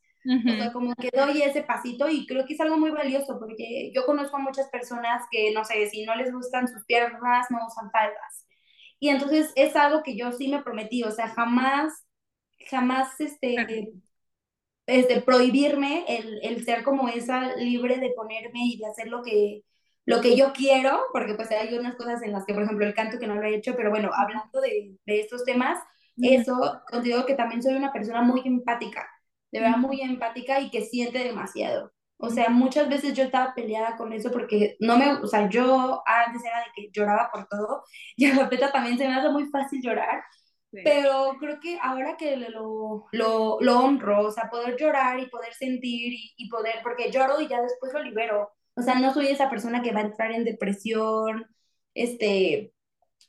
[0.46, 3.92] O sea, como que doy ese pasito y creo que es algo muy valioso porque
[3.96, 7.66] yo conozco a muchas personas que, no sé, si no les gustan sus piernas, no
[7.68, 8.46] usan faldas.
[9.00, 11.94] Y entonces es algo que yo sí me prometí, o sea, jamás,
[12.70, 13.94] jamás, este,
[14.86, 19.64] este prohibirme el, el ser como esa libre de ponerme y de hacer lo que,
[20.06, 22.94] lo que yo quiero, porque pues hay unas cosas en las que, por ejemplo, el
[22.96, 25.80] canto que no lo he hecho, pero bueno, hablando de, de estos temas,
[26.22, 29.08] eso, considero que también soy una persona muy empática
[29.54, 31.92] de verdad muy empática y que siente demasiado.
[32.18, 36.02] O sea, muchas veces yo estaba peleada con eso porque no me, o sea, yo
[36.06, 37.84] antes era de que lloraba por todo
[38.18, 40.24] y a la fecha también se me hace muy fácil llorar,
[40.72, 45.54] pero creo que ahora que lo, lo, lo, honro, o sea, poder llorar y poder
[45.54, 48.50] sentir y, y, poder, porque lloro y ya después lo libero.
[48.76, 51.46] O sea, no soy esa persona que va a entrar en depresión,
[51.94, 52.74] este,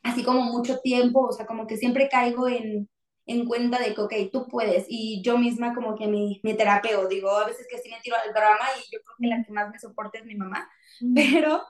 [0.02, 2.88] así como mucho tiempo, o sea, como que siempre caigo en,
[3.26, 4.87] en cuenta de que, ok, tú puedes.
[4.88, 8.16] Y yo misma como que mi, mi terapeo, digo, a veces que sí me tiro
[8.16, 10.68] al drama y yo creo que la que más me soporta es mi mamá,
[11.14, 11.62] pero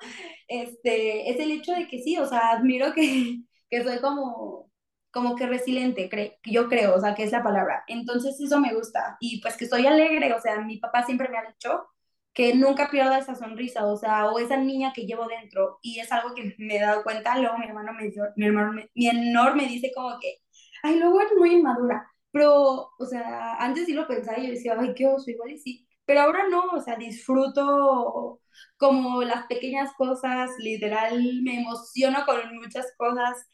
[0.48, 3.38] este, es el hecho de que sí, o sea, admiro que,
[3.70, 4.70] que soy como,
[5.10, 7.84] como que resiliente, cre yo creo, o sea, que es la palabra.
[7.88, 9.16] Entonces eso me gusta.
[9.20, 11.86] Y pues que soy alegre, o sea, mi papá siempre me ha dicho
[12.34, 15.78] que nunca pierda esa sonrisa, o sea, o esa niña que llevo dentro.
[15.82, 18.90] Y es algo que me he dado cuenta, luego mi hermano me, mi hermano me,
[18.94, 20.43] mi menor me dice como que,
[20.84, 22.08] ay, luego eres muy inmadura.
[22.30, 25.58] Pero, o sea, antes sí lo pensaba y yo decía, ay, qué oso, igual y
[25.58, 25.88] sí.
[26.04, 28.40] Pero ahora no, o sea, disfruto
[28.76, 33.48] como las pequeñas cosas, literal, me emociono con muchas cosas.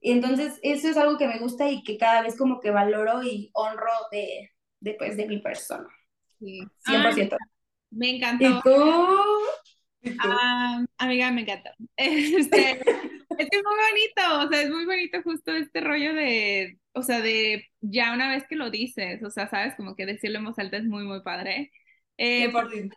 [0.00, 3.22] Y entonces eso es algo que me gusta y que cada vez como que valoro
[3.22, 5.88] y honro de, de, pues, de mi persona.
[6.38, 6.60] Sí.
[6.86, 7.36] 100%.
[7.90, 8.44] me encantó.
[8.44, 8.96] ¿Y tú?
[10.18, 11.74] Ah, amiga, me encanta.
[11.96, 12.80] Este,
[13.38, 17.66] es muy bonito, o sea, es muy bonito justo este rollo de, o sea, de
[17.80, 20.78] ya una vez que lo dices, o sea, sabes, como que decirlo en voz alta
[20.78, 21.70] es muy, muy padre.
[22.18, 22.50] Eh,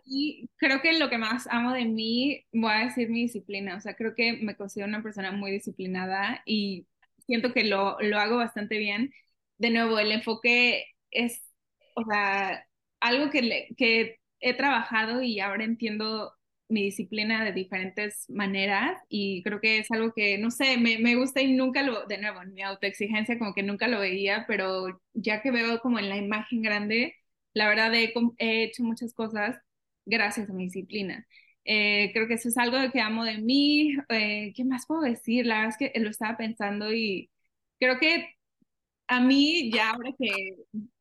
[0.06, 3.82] y creo que lo que más amo de mí, voy a decir mi disciplina, o
[3.82, 6.88] sea, creo que me considero una persona muy disciplinada y
[7.26, 9.14] siento que lo, lo hago bastante bien.
[9.58, 11.44] De nuevo, el enfoque es,
[11.96, 12.66] o sea,
[13.02, 16.34] algo que, le, que he trabajado y ahora entiendo
[16.70, 21.16] mi disciplina de diferentes maneras y creo que es algo que, no sé, me, me,
[21.16, 25.02] gusta y nunca lo, de nuevo, en mi autoexigencia como que nunca lo veía, pero
[25.14, 27.16] ya que veo como en la imagen grande,
[27.54, 29.58] la verdad he, he hecho muchas cosas
[30.06, 31.28] gracias a mi disciplina.
[31.66, 33.96] Eh, creo que eso es algo que amo de mí.
[34.10, 35.46] Eh, ¿Qué más puedo decir?
[35.46, 37.30] La verdad es que lo estaba pensando y
[37.80, 38.36] creo que
[39.08, 40.56] a mí ya ahora que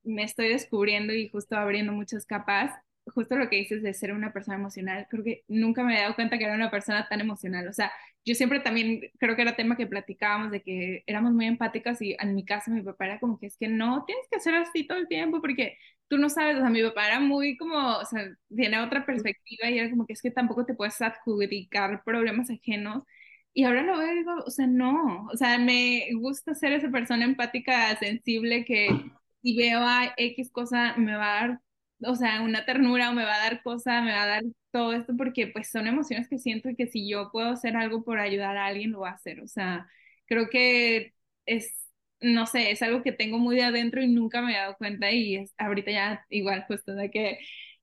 [0.05, 2.73] me estoy descubriendo y justo abriendo muchas capas,
[3.15, 6.15] justo lo que dices de ser una persona emocional, creo que nunca me he dado
[6.15, 7.69] cuenta que era una persona tan emocional.
[7.69, 7.93] O sea,
[8.25, 12.17] yo siempre también creo que era tema que platicábamos de que éramos muy empáticas y
[12.21, 14.87] en mi casa mi papá era como que es que no tienes que hacer así
[14.87, 18.05] todo el tiempo porque tú no sabes, o sea, mi papá era muy como, o
[18.05, 22.51] sea, tiene otra perspectiva y era como que es que tampoco te puedes adjudicar problemas
[22.51, 23.05] ajenos.
[23.55, 26.91] Y ahora lo veo y digo, o sea, no, o sea, me gusta ser esa
[26.91, 28.89] persona empática, sensible, que
[29.43, 31.61] si veo a X cosa me va a dar
[32.03, 34.93] o sea, una ternura o me va a dar cosa, me va a dar todo
[34.93, 38.19] esto porque pues son emociones que siento y que si yo puedo hacer algo por
[38.19, 39.41] ayudar a alguien, lo voy a hacer.
[39.41, 39.89] O sea,
[40.27, 41.15] creo que
[41.47, 41.89] es,
[42.21, 45.11] no sé, es algo que tengo muy de adentro y nunca me he dado cuenta
[45.13, 47.39] y es, ahorita ya igual justo de que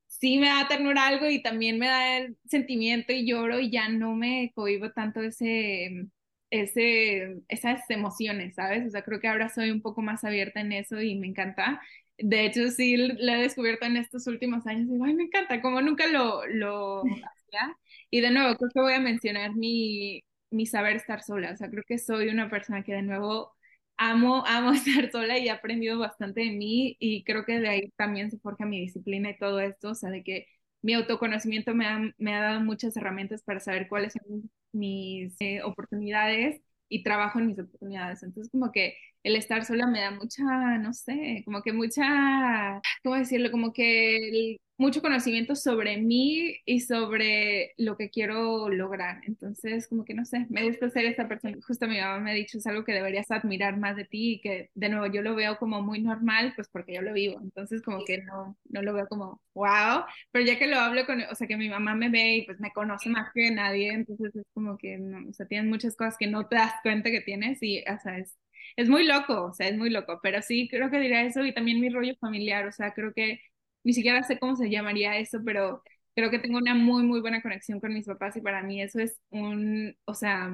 [0.06, 3.88] sí me da ternura algo y también me da el sentimiento y lloro y ya
[3.88, 6.06] no me cohibo tanto ese
[6.50, 8.86] ese, esas emociones, ¿sabes?
[8.86, 11.80] O sea, creo que ahora soy un poco más abierta en eso y me encanta
[12.18, 14.88] de hecho, sí lo he descubierto en estos últimos años.
[14.88, 17.76] Digo, ay, me encanta, como nunca lo, lo hacía.
[18.10, 21.52] Y de nuevo, creo que voy a mencionar mi, mi saber estar sola.
[21.52, 23.54] O sea, creo que soy una persona que de nuevo
[23.96, 27.90] amo, amo estar sola y he aprendido bastante de mí y creo que de ahí
[27.96, 29.90] también se forja mi disciplina y todo esto.
[29.90, 30.46] O sea, de que
[30.82, 35.62] mi autoconocimiento me ha, me ha dado muchas herramientas para saber cuáles son mis eh,
[35.62, 38.22] oportunidades y trabajo en mis oportunidades.
[38.22, 40.42] Entonces, como que el estar sola me da mucha,
[40.78, 43.50] no sé, como que mucha, ¿cómo decirlo?
[43.50, 49.20] Como que mucho conocimiento sobre mí y sobre lo que quiero lograr.
[49.26, 51.56] Entonces, como que no sé, me gusta ser esa persona.
[51.66, 54.40] Justo mi mamá me ha dicho, es algo que deberías admirar más de ti y
[54.40, 57.40] que de nuevo yo lo veo como muy normal, pues porque yo lo vivo.
[57.40, 61.22] Entonces, como que no, no lo veo como, wow, pero ya que lo hablo con,
[61.22, 64.34] o sea, que mi mamá me ve y pues me conoce más que nadie, entonces
[64.36, 67.20] es como que, no, o sea, tienes muchas cosas que no te das cuenta que
[67.22, 68.36] tienes y, o sea, es,
[68.76, 71.54] es muy loco, o sea, es muy loco, pero sí creo que diría eso y
[71.54, 73.40] también mi rollo familiar, o sea, creo que
[73.86, 75.80] ni siquiera sé cómo se llamaría eso, pero
[76.16, 78.98] creo que tengo una muy, muy buena conexión con mis papás y para mí eso
[78.98, 80.52] es un, o sea,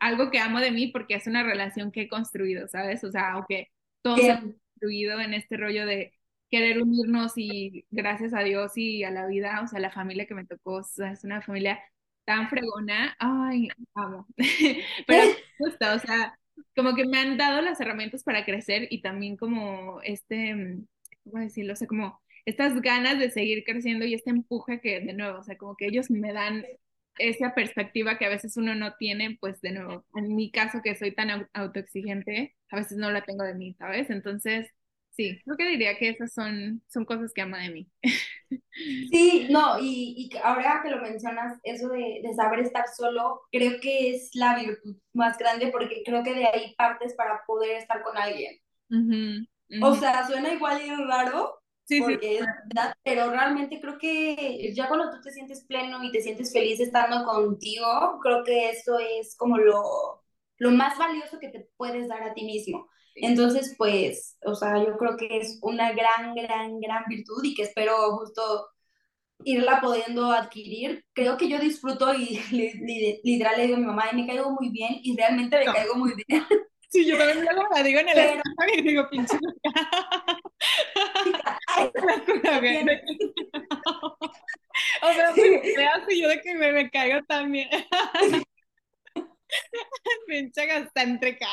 [0.00, 3.04] algo que amo de mí porque es una relación que he construido, ¿sabes?
[3.04, 3.68] O sea, aunque
[4.02, 6.12] todo se ha construido en este rollo de
[6.50, 10.34] querer unirnos y gracias a Dios y a la vida, o sea, la familia que
[10.34, 11.80] me tocó, o sea, es una familia
[12.24, 14.26] tan fregona, ay, amo,
[15.06, 15.22] pero
[15.56, 16.36] justo, o sea,
[16.74, 20.78] como que me han dado las herramientas para crecer y también como este,
[21.22, 21.74] ¿cómo decirlo?
[21.74, 25.42] O sea, como estas ganas de seguir creciendo y este empuje que, de nuevo, o
[25.42, 26.64] sea, como que ellos me dan
[27.18, 30.96] esa perspectiva que a veces uno no tiene, pues de nuevo, en mi caso que
[30.96, 34.10] soy tan autoexigente, a veces no la tengo de mí, ¿sabes?
[34.10, 34.68] Entonces,
[35.10, 37.88] sí, creo que diría que esas son, son cosas que ama de mí.
[39.12, 43.80] Sí, no, y, y ahora que lo mencionas, eso de, de, saber estar solo, creo
[43.80, 48.02] que es la virtud más grande porque creo que de ahí partes para poder estar
[48.02, 48.58] con alguien.
[49.82, 51.59] O sea, suena igual y raro,
[51.90, 56.12] Sí, porque es verdad, pero realmente creo que ya cuando tú te sientes pleno y
[56.12, 60.22] te sientes feliz estando contigo, creo que eso es como lo,
[60.58, 62.88] lo más valioso que te puedes dar a ti mismo.
[63.16, 67.62] Entonces, pues, o sea, yo creo que es una gran, gran, gran virtud y que
[67.62, 68.68] espero justo
[69.44, 71.04] irla pudiendo adquirir.
[71.12, 72.38] Creo que yo disfruto y
[73.24, 75.96] literal le digo a mi mamá, y me caigo muy bien y realmente me caigo
[75.96, 76.46] muy bien.
[76.88, 78.42] Sí, yo también luego la digo en el Pero...
[78.76, 79.36] y digo, pinche.
[85.02, 85.60] O sea, sí.
[85.94, 87.68] así yo de que me, me caigo también.
[90.26, 91.48] pinche egocéntrica.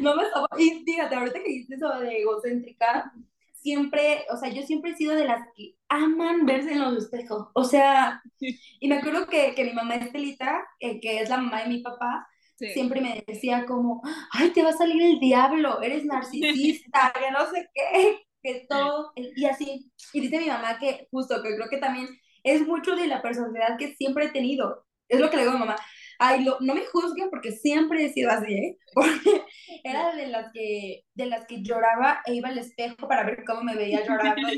[0.00, 0.48] no me estaba...
[0.58, 3.12] Y fíjate, ahorita que dijiste eso de egocéntrica,
[3.52, 7.48] siempre, o sea, yo siempre he sido de las que aman verse en los espejos.
[7.54, 11.62] O sea, y me acuerdo que, que mi mamá Estelita, eh, que es la mamá
[11.62, 12.26] de mi papá,
[12.72, 17.46] siempre me decía como, ay, te va a salir el diablo, eres narcisista, que no
[17.50, 19.90] sé qué, que todo, y así.
[20.12, 22.08] Y dice mi mamá que justo, que creo que también
[22.42, 24.86] es mucho de la personalidad que siempre he tenido.
[25.08, 25.76] Es lo que le digo a mi mamá.
[26.18, 28.76] Ay, lo, no me juzguen porque siempre he sido así, ¿eh?
[28.94, 29.42] Porque
[29.82, 33.62] era de las que, de las que lloraba e iba al espejo para ver cómo
[33.62, 34.48] me veía llorando.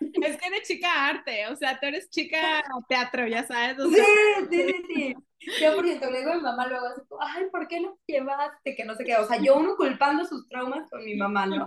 [0.00, 3.76] Es que eres chica arte, o sea, tú eres chica teatro, ya sabes.
[3.76, 4.02] Sí,
[4.50, 5.14] sí, sí, sí.
[5.60, 8.76] Yo, por ejemplo, le digo a mi mamá luego así, ay, ¿por qué no llevaste?
[8.76, 11.64] Que no sé qué, o sea, yo uno culpando sus traumas con mi mamá, ¿no?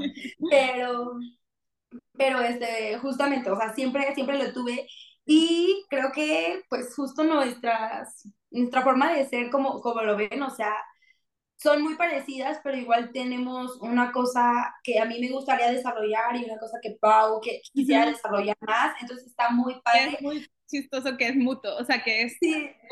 [0.50, 1.18] Pero,
[2.14, 4.88] pero este, justamente, o sea, siempre, siempre lo tuve
[5.26, 10.50] y creo que, pues, justo nuestras, nuestra forma de ser, como, como lo ven, o
[10.50, 10.74] sea,
[11.66, 16.46] son muy parecidas, pero igual tenemos una cosa que a mí me gustaría desarrollar y
[16.46, 20.20] una cosa que Pau que quisiera desarrollar más, entonces está muy padre.
[20.68, 22.38] chistoso que es mutuo, o sea, que es,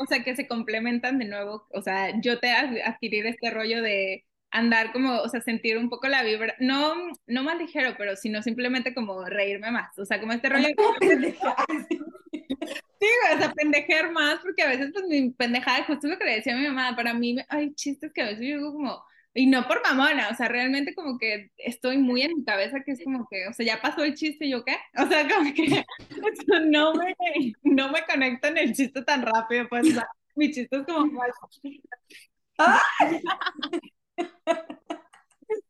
[0.00, 4.24] o sea, que se complementan de nuevo, o sea, yo te adquirir este rollo de
[4.50, 6.94] andar como, o sea, sentir un poco la vibra, no,
[7.26, 10.68] no más ligero, pero sino simplemente como reírme más, o sea, como este rollo
[11.00, 11.36] de...
[13.00, 16.36] Sí, o sea, pendejer más, porque a veces pues mi pendejada, justo lo que le
[16.36, 19.02] decía a mi mamá, para mí hay chistes que a veces yo digo como,
[19.34, 22.92] y no por mamona, o sea, realmente como que estoy muy en mi cabeza que
[22.92, 24.76] es como que, o sea, ya pasó el chiste, ¿yo qué?
[24.96, 25.84] O sea, como que
[26.66, 27.14] no me,
[27.62, 29.86] no me conecto en el chiste tan rápido, pues,
[30.36, 31.10] mi chiste es como...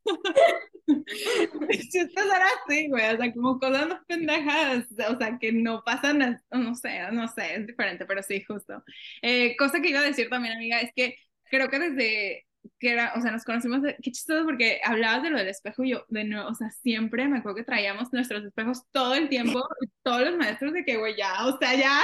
[0.87, 5.83] Mis chistes eran así, güey, o sea, como cosas más pendejadas, o sea, que no
[5.85, 8.83] pasan, no sé, no sé, es diferente, pero sí, justo.
[9.23, 11.17] Eh, cosa que iba a decir también, amiga, es que
[11.51, 12.47] creo que desde
[12.79, 15.91] que era, o sea, nos conocimos, qué chistoso porque hablabas de lo del espejo y
[15.91, 19.63] yo, de nuevo, o sea, siempre me acuerdo que traíamos nuestros espejos todo el tiempo,
[20.03, 22.01] todos los maestros de que, güey, ya, o sea, ya.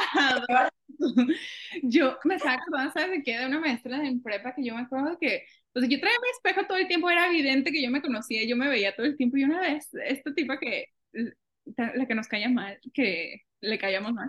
[1.82, 3.38] yo me estaba acordando, ¿sabes de qué?
[3.38, 6.66] De una maestra en prepa que yo me acuerdo que, pues yo traía mi espejo
[6.66, 9.36] todo el tiempo, era evidente que yo me conocía, yo me veía todo el tiempo
[9.36, 10.86] y una vez, esta tipa que,
[11.76, 14.28] la que nos caía mal, que le caíamos mal.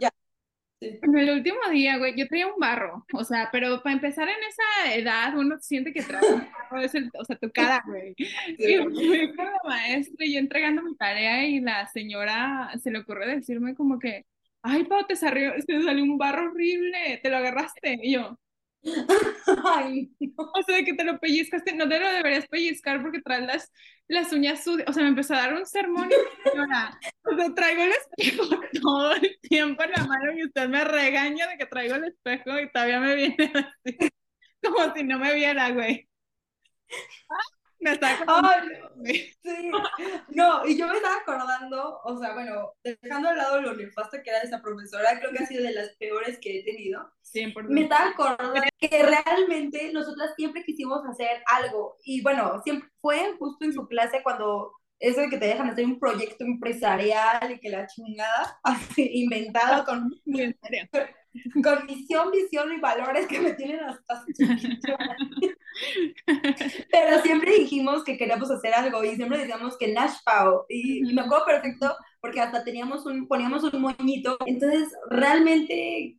[0.82, 4.44] En el último día, güey, yo traía un barro, o sea, pero para empezar en
[4.48, 8.16] esa edad uno siente que trae un barro, es el, o sea, tu cara, güey.
[8.18, 13.00] Y fui con la maestra y yo entregando mi tarea y la señora se le
[13.00, 14.26] ocurre decirme como que,
[14.64, 18.00] ay, Pau, te salió, te salió un barro horrible, te lo agarraste.
[18.02, 18.39] Y yo,
[19.66, 20.12] Ay.
[20.36, 23.72] O sea, de que te lo pellizcaste, no te lo deberías pellizcar porque traes las,
[24.08, 24.90] las uñas sucias.
[24.90, 28.44] O sea, me empezó a dar un sermón y señora, o sea, traigo el espejo
[28.82, 32.60] todo el tiempo en la mano y usted me regaña de que traigo el espejo
[32.60, 33.36] y todavía me viene
[33.86, 33.98] así,
[34.64, 36.08] como si no me viera, güey.
[37.82, 38.70] Me está Ay,
[39.44, 39.72] sí.
[40.30, 44.30] No, y yo me estaba acordando, o sea, bueno, dejando al lado lo nefasto que
[44.30, 47.12] era esa profesora, creo que ha sido de las peores que he tenido.
[47.24, 47.70] 100%.
[47.70, 51.98] Me estaba acordando que realmente nosotras siempre quisimos hacer algo.
[52.04, 55.86] Y bueno, siempre fue justo en su clase cuando eso de que te dejan hacer
[55.86, 60.88] un proyecto empresarial y que la chingada, así, inventado con, serio.
[61.64, 64.96] con misión, visión y valores que me tienen hasta chiquito.
[66.91, 70.65] Pero siempre dijimos que queríamos hacer algo y siempre decíamos que Nash Pao.
[70.69, 74.38] Y, y me acuerdo perfecto porque hasta teníamos un, poníamos un moñito.
[74.45, 76.17] Entonces, realmente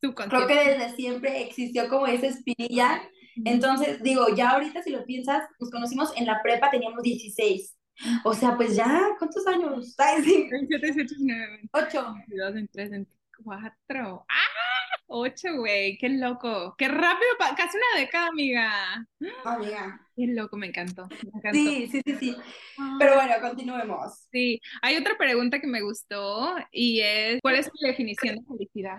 [0.00, 3.02] creo que desde siempre existió como esa espinilla.
[3.44, 7.76] Entonces, digo, ya ahorita si lo piensas, nos conocimos en la prepa, teníamos 16.
[8.24, 9.94] O sea, pues ya, ¿cuántos años?
[9.98, 12.14] Ay, sí, 27, 18, 19, 20, 8.
[12.28, 14.26] 22, 23, 24.
[14.28, 14.77] ¡Ah!
[15.08, 15.96] 8, güey.
[15.98, 16.74] Qué loco.
[16.76, 17.30] Qué rápido.
[17.56, 19.06] Casi una década, amiga.
[19.44, 20.00] Amiga.
[20.14, 21.06] Qué loco, me encantó.
[21.08, 21.58] Me encantó.
[21.58, 22.36] Sí, sí, sí, sí.
[22.78, 22.96] Ah.
[22.98, 24.28] Pero bueno, continuemos.
[24.30, 28.98] Sí, hay otra pregunta que me gustó y es, ¿cuál es tu definición de felicidad?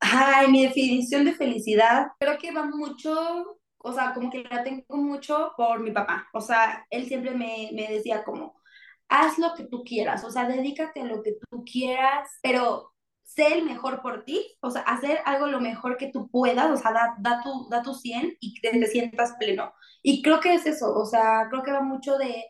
[0.00, 4.96] Ay, mi definición de felicidad, creo que va mucho, o sea, como que la tengo
[4.96, 6.28] mucho por mi papá.
[6.32, 8.60] O sea, él siempre me, me decía como,
[9.08, 12.89] haz lo que tú quieras, o sea, dedícate a lo que tú quieras, pero
[13.34, 16.76] sé el mejor por ti, o sea, hacer algo lo mejor que tú puedas, o
[16.76, 19.72] sea, da, da tu, da tu 100 y que te sientas pleno.
[20.02, 22.44] Y creo que es eso, o sea, creo que va mucho de,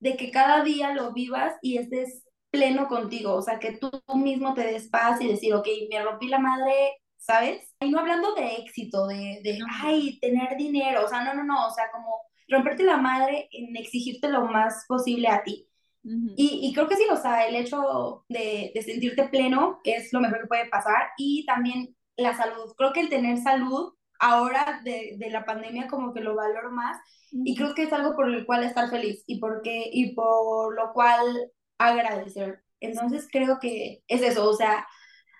[0.00, 4.54] de que cada día lo vivas y estés pleno contigo, o sea, que tú mismo
[4.54, 6.72] te des paz y decir, ok, me rompí la madre,
[7.18, 7.74] ¿sabes?
[7.80, 9.66] Y no hablando de éxito, de, de No.
[9.82, 13.76] ay, tener dinero, o sea, no, no, no, o sea, como romperte la madre en
[13.76, 15.69] exigirte lo más posible a ti.
[16.02, 20.20] Y, y creo que sí, o sea, el hecho de, de sentirte pleno es lo
[20.20, 22.72] mejor que puede pasar y también la salud.
[22.76, 26.98] Creo que el tener salud ahora de, de la pandemia como que lo valoro más
[27.32, 30.92] y creo que es algo por el cual estar feliz y, porque, y por lo
[30.92, 32.62] cual agradecer.
[32.80, 34.86] Entonces creo que es eso, o sea,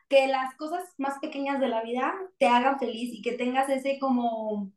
[0.09, 3.99] que las cosas más pequeñas de la vida te hagan feliz y que tengas ese
[3.99, 4.73] como,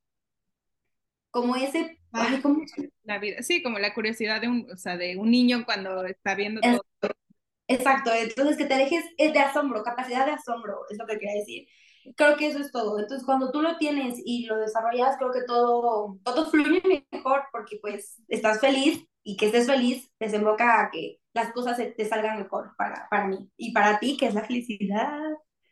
[1.31, 4.97] como ese, ay, ¿cómo se- La vida, sí, como la curiosidad de un, o sea,
[4.97, 6.83] de un niño cuando está viendo Es- todo.
[7.67, 11.39] Exacto, entonces que te dejes es de asombro, capacidad de asombro, es lo que quería
[11.39, 11.67] decir.
[12.17, 12.99] Creo que eso es todo.
[12.99, 17.77] Entonces, cuando tú lo tienes y lo desarrollas, creo que todo, todo fluye mejor porque
[17.81, 22.75] pues estás feliz y que estés feliz desemboca a que las cosas te salgan mejor
[22.77, 25.21] para, para mí y para ti, que es la felicidad.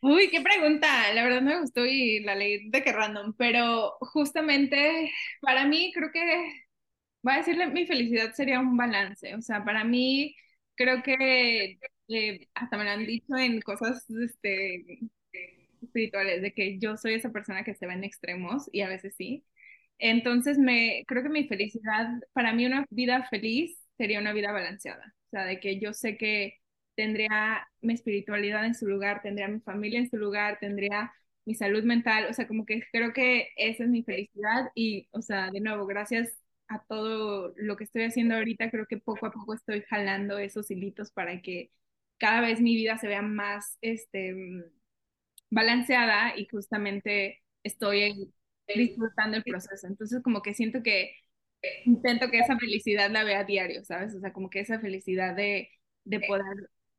[0.01, 1.13] Uy, qué pregunta.
[1.13, 6.11] La verdad me gustó y la leí de que random, pero justamente para mí creo
[6.11, 6.65] que,
[7.23, 9.35] voy a decirle, mi felicidad sería un balance.
[9.35, 10.35] O sea, para mí
[10.75, 11.79] creo que
[12.09, 14.99] eh, hasta me lo han dicho en cosas este,
[15.81, 19.15] espirituales, de que yo soy esa persona que se va en extremos y a veces
[19.17, 19.45] sí.
[19.99, 25.15] Entonces me creo que mi felicidad, para mí una vida feliz sería una vida balanceada.
[25.27, 26.60] O sea, de que yo sé que
[27.01, 31.11] tendría mi espiritualidad en su lugar, tendría mi familia en su lugar, tendría
[31.45, 35.21] mi salud mental, o sea, como que creo que esa es mi felicidad y, o
[35.23, 36.29] sea, de nuevo, gracias
[36.67, 40.69] a todo lo que estoy haciendo ahorita, creo que poco a poco estoy jalando esos
[40.71, 41.71] hilitos para que
[42.19, 44.35] cada vez mi vida se vea más, este,
[45.49, 48.33] balanceada y justamente estoy
[48.67, 49.87] disfrutando el proceso.
[49.87, 51.15] Entonces, como que siento que
[51.85, 54.15] intento que esa felicidad la vea a diario, ¿sabes?
[54.15, 55.69] O sea, como que esa felicidad de,
[56.05, 56.45] de poder,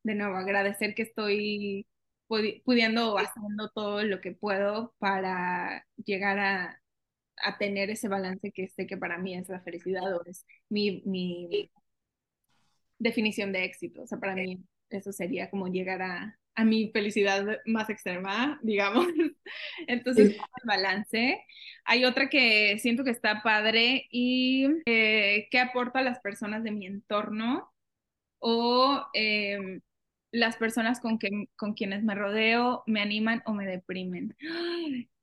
[0.02, 1.86] de nuevo, agradecer que estoy
[2.28, 6.80] pudi- pudiendo o haciendo todo lo que puedo para llegar a,
[7.38, 11.02] a tener ese balance que sé que para mí es la felicidad o es mi,
[11.06, 11.70] mi
[12.98, 14.02] definición de éxito.
[14.02, 19.06] O sea, para mí eso sería como llegar a, a mi felicidad más extrema, digamos.
[19.86, 20.36] Entonces, Sí.
[20.36, 21.44] el balance.
[21.84, 26.70] Hay otra que siento que está padre y eh, qué aporta a las personas de
[26.72, 27.70] mi entorno
[28.40, 29.80] o eh,
[30.32, 34.34] las personas con, que, con quienes me rodeo me animan o me deprimen.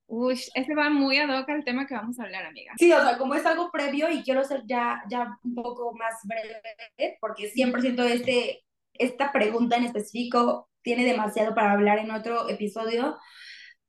[0.08, 2.74] Uy, ese va muy ad hoc al tema que vamos a hablar, amiga.
[2.78, 6.16] Sí, o sea, como es algo previo y quiero ser ya, ya un poco más
[6.24, 13.18] breve, porque 100% este, esta pregunta en específico tiene demasiado para hablar en otro episodio,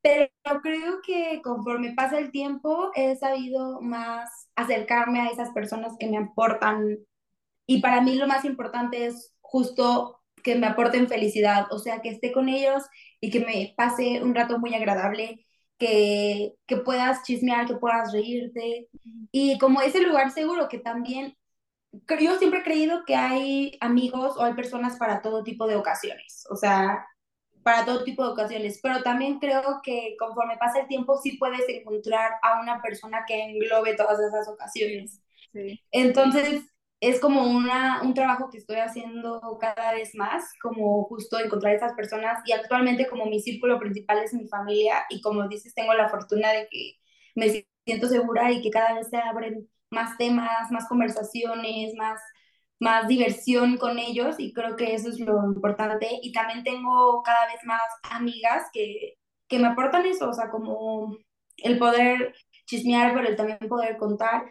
[0.03, 0.29] pero
[0.63, 6.19] creo que conforme pasa el tiempo he sabido más acercarme a esas personas que me
[6.19, 6.99] aportan
[7.67, 12.11] y para mí lo más importante es justo que me aporten felicidad, o sea, que
[12.11, 12.85] esté con ellos
[13.21, 15.47] y que me pase un rato muy agradable
[15.79, 18.89] que, que puedas chismear, que puedas reírte
[19.33, 21.37] y como ese lugar seguro que también
[22.21, 26.47] yo siempre he creído que hay amigos o hay personas para todo tipo de ocasiones,
[26.51, 27.05] o sea,
[27.63, 31.69] para todo tipo de ocasiones, pero también creo que conforme pasa el tiempo sí puedes
[31.69, 35.21] encontrar a una persona que englobe todas esas ocasiones.
[35.53, 35.81] Sí.
[35.91, 36.63] Entonces,
[37.01, 41.95] es como una, un trabajo que estoy haciendo cada vez más, como justo encontrar esas
[41.95, 46.09] personas y actualmente como mi círculo principal es mi familia y como dices, tengo la
[46.11, 46.95] fortuna de que
[47.35, 52.21] me siento segura y que cada vez se abren más temas, más conversaciones, más,
[52.79, 56.09] más diversión con ellos y creo que eso es lo importante.
[56.23, 59.15] Y también tengo cada vez más amigas que,
[59.49, 61.17] que me aportan eso, o sea, como
[61.59, 62.35] el poder
[62.67, 64.45] chismear, pero el también poder contar.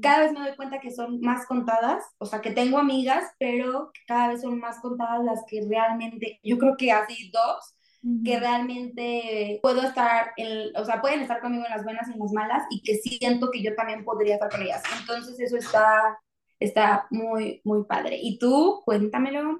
[0.00, 3.90] Cada vez me doy cuenta que son más contadas, o sea, que tengo amigas, pero
[4.06, 7.76] cada vez son más contadas las que realmente, yo creo que así dos,
[8.24, 12.20] que realmente puedo estar, en, o sea, pueden estar conmigo en las buenas y en
[12.20, 14.82] las malas y que siento que yo también podría estar con ellas.
[15.00, 16.16] Entonces eso está,
[16.60, 18.18] está muy, muy padre.
[18.22, 18.82] ¿Y tú?
[18.84, 19.58] Cuéntamelo.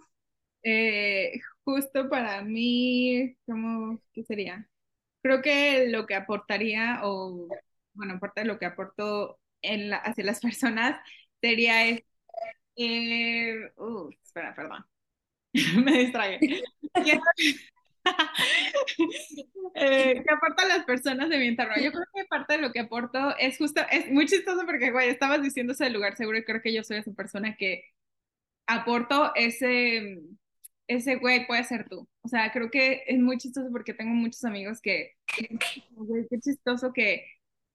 [0.63, 1.33] Eh,
[1.65, 4.69] justo para mí, ¿cómo qué sería?
[5.23, 7.49] Creo que lo que aportaría, o
[7.95, 9.41] bueno, aparte de lo que aporto
[9.73, 11.01] en la, hacia las personas,
[11.41, 12.03] sería es,
[12.77, 14.85] eh, uh, espera, perdón,
[15.85, 16.39] me distrae.
[19.75, 21.75] eh, ¿Qué aporta las personas de mi entorno?
[21.77, 25.09] Yo creo que parte de lo que aporto es justo, es muy chistoso porque, güey,
[25.09, 27.85] estabas diciendo ese lugar seguro y creo que yo soy esa persona que
[28.67, 30.21] aporto ese,
[30.89, 32.09] ese güey puede ser tú.
[32.23, 35.17] O sea, creo que es muy chistoso porque tengo muchos amigos que,
[35.93, 37.25] güey, qué chistoso que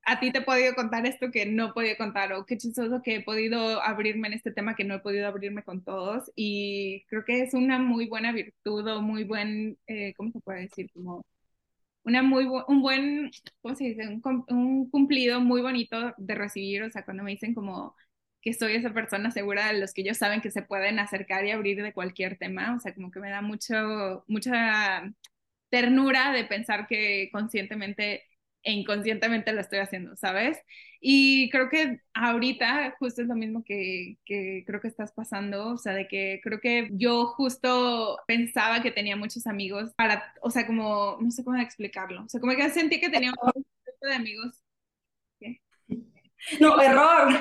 [0.03, 3.01] a ti te he podido contar esto que no he podido contar o qué chistoso
[3.03, 7.05] que he podido abrirme en este tema que no he podido abrirme con todos y
[7.07, 10.91] creo que es una muy buena virtud o muy buen, eh, ¿cómo se puede decir?
[10.93, 11.25] Como
[12.03, 13.31] una muy un buen,
[13.61, 14.07] ¿cómo se dice?
[14.47, 17.95] Un, cumplido muy bonito de recibir, o sea, cuando me dicen como
[18.41, 21.51] que soy esa persona segura de los que ellos saben que se pueden acercar y
[21.51, 25.13] abrir de cualquier tema, o sea, como que me da mucho, mucha
[25.69, 28.23] ternura de pensar que conscientemente
[28.63, 30.59] e inconscientemente lo estoy haciendo, ¿sabes?
[30.99, 35.77] Y creo que ahorita justo es lo mismo que, que, creo que estás pasando, o
[35.77, 40.67] sea, de que creo que yo justo pensaba que tenía muchos amigos para, o sea,
[40.67, 44.13] como, no sé cómo explicarlo, o sea, como que sentí que tenía un grupo de
[44.13, 44.61] amigos.
[45.39, 45.61] ¿Qué?
[46.59, 47.33] No, error.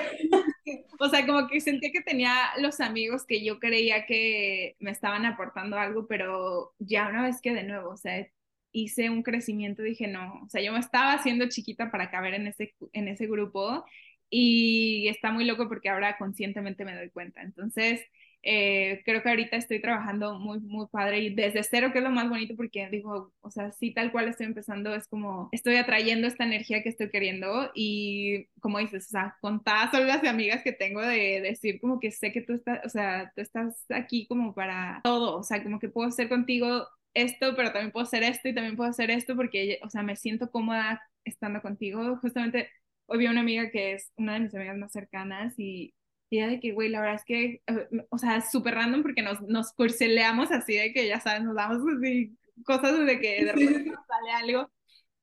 [1.01, 5.25] O sea, como que sentía que tenía los amigos que yo creía que me estaban
[5.25, 8.27] aportando algo, pero ya una vez que de nuevo, o sea,
[8.73, 12.47] hice un crecimiento, dije, no, o sea, yo me estaba haciendo chiquita para caber en
[12.47, 13.85] ese, en ese grupo
[14.31, 17.43] y está muy loco porque ahora conscientemente me doy cuenta.
[17.43, 18.03] Entonces,
[18.43, 22.11] eh, creo que ahorita estoy trabajando muy, muy padre y desde cero, que es lo
[22.11, 26.27] más bonito porque digo, o sea, sí, tal cual estoy empezando, es como estoy atrayendo
[26.27, 30.73] esta energía que estoy queriendo y como dices, o sea, contadas son las amigas que
[30.73, 34.55] tengo de, decir como que sé que tú estás, o sea, tú estás aquí como
[34.55, 38.49] para todo, o sea, como que puedo ser contigo esto, pero también puedo hacer esto
[38.49, 42.17] y también puedo hacer esto porque, o sea, me siento cómoda estando contigo.
[42.19, 42.69] Justamente
[43.07, 45.95] hoy vi una amiga que es una de mis amigas más cercanas y,
[46.33, 49.21] ella de que, güey, la verdad es que, eh, o sea, es súper random porque
[49.23, 53.53] nos, nos curceleamos así de que, ya sabes, nos damos así cosas de que de
[53.53, 54.71] repente nos sale algo.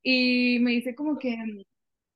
[0.03, 1.37] Y me dice como que,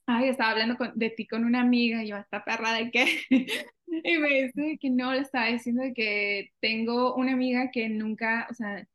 [0.07, 3.05] ay, estaba hablando de ti con una amiga y yo, esta perra de qué.
[3.87, 8.47] y me dice que no, le estaba diciendo de que tengo una amiga que nunca,
[8.51, 8.85] o sea,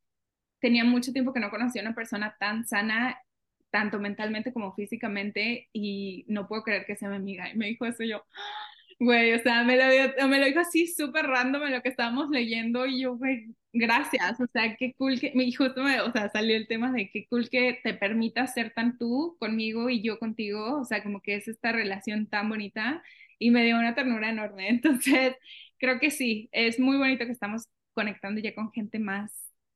[0.61, 3.18] tenía mucho tiempo que no conocía a una persona tan sana,
[3.70, 7.50] tanto mentalmente como físicamente, y no puedo creer que sea mi amiga.
[7.50, 8.24] Y me dijo eso yo,
[9.00, 12.30] güey, o sea, me lo, me lo dijo así súper random en lo que estábamos
[12.30, 16.28] leyendo, y yo, güey, gracias, o sea, qué cool que, y justo me, o sea,
[16.30, 20.18] salió el tema de qué cool que te permita ser tan tú conmigo y yo
[20.18, 23.02] contigo, o sea, como que es esta relación tan bonita,
[23.38, 24.68] y me dio una ternura enorme.
[24.70, 25.34] Entonces,
[25.78, 29.32] creo que sí, es muy bonito que estamos conectando ya con gente más,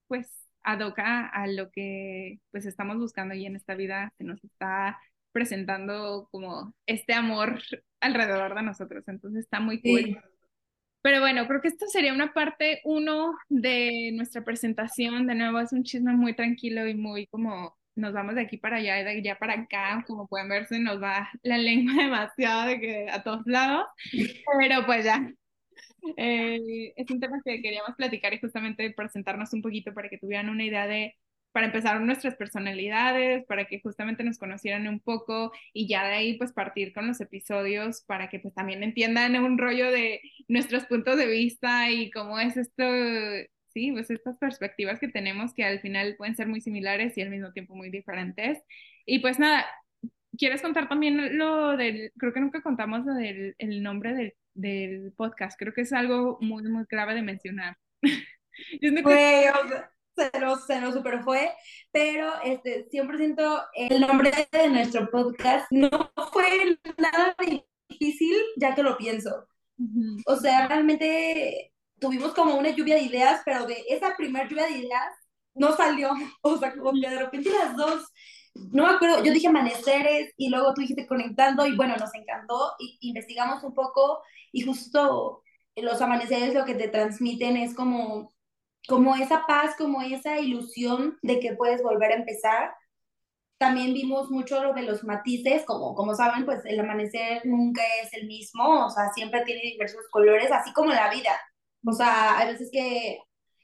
[0.08, 4.98] pues, adoca a lo que pues estamos buscando y en esta vida se nos está
[5.32, 7.60] presentando como este amor
[8.00, 9.04] alrededor de nosotros.
[9.08, 10.20] Entonces está muy cool.
[11.02, 15.26] Pero bueno, creo que esto sería una parte uno de nuestra presentación.
[15.26, 18.76] De nuevo, es un chisme muy tranquilo y muy como nos vamos de aquí para
[18.76, 20.04] allá y de allá para acá.
[20.06, 23.86] Como pueden ver, se nos va la lengua demasiado de que a todos lados.
[24.58, 25.32] Pero pues ya,
[26.16, 30.48] eh, es un tema que queríamos platicar y justamente presentarnos un poquito para que tuvieran
[30.48, 31.16] una idea de,
[31.52, 36.38] para empezar nuestras personalidades, para que justamente nos conocieran un poco y ya de ahí
[36.38, 41.16] pues partir con los episodios para que pues también entiendan un rollo de nuestros puntos
[41.16, 42.84] de vista y cómo es esto,
[43.68, 47.30] sí, pues estas perspectivas que tenemos que al final pueden ser muy similares y al
[47.30, 48.58] mismo tiempo muy diferentes.
[49.06, 49.66] Y pues nada,
[50.36, 55.12] ¿quieres contar también lo del, creo que nunca contamos lo del el nombre del, del
[55.16, 57.76] podcast, creo que es algo muy, muy clave de mencionar.
[58.80, 59.46] Güey,
[60.14, 61.50] se nos, se nos super fue,
[61.90, 65.88] pero este, 100% el nombre de nuestro podcast no
[66.30, 67.34] fue nada
[67.88, 69.46] difícil, ya que lo pienso.
[70.26, 74.78] O sea, realmente tuvimos como una lluvia de ideas, pero de esa primera lluvia de
[74.78, 75.14] ideas
[75.54, 76.10] no salió.
[76.42, 78.04] O sea, como que de repente las dos,
[78.54, 82.74] no me acuerdo, yo dije amaneceres y luego tú dijiste conectando y bueno, nos encantó
[82.78, 84.22] y investigamos un poco
[84.52, 85.42] y justo
[85.76, 88.32] los amaneceres lo que te transmiten es como
[88.88, 92.74] como esa paz, como esa ilusión de que puedes volver a empezar.
[93.58, 98.12] También vimos mucho lo de los matices, como, como saben, pues el amanecer nunca es
[98.14, 101.38] el mismo, o sea, siempre tiene diversos colores, así como la vida.
[101.86, 103.18] O sea, hay veces que,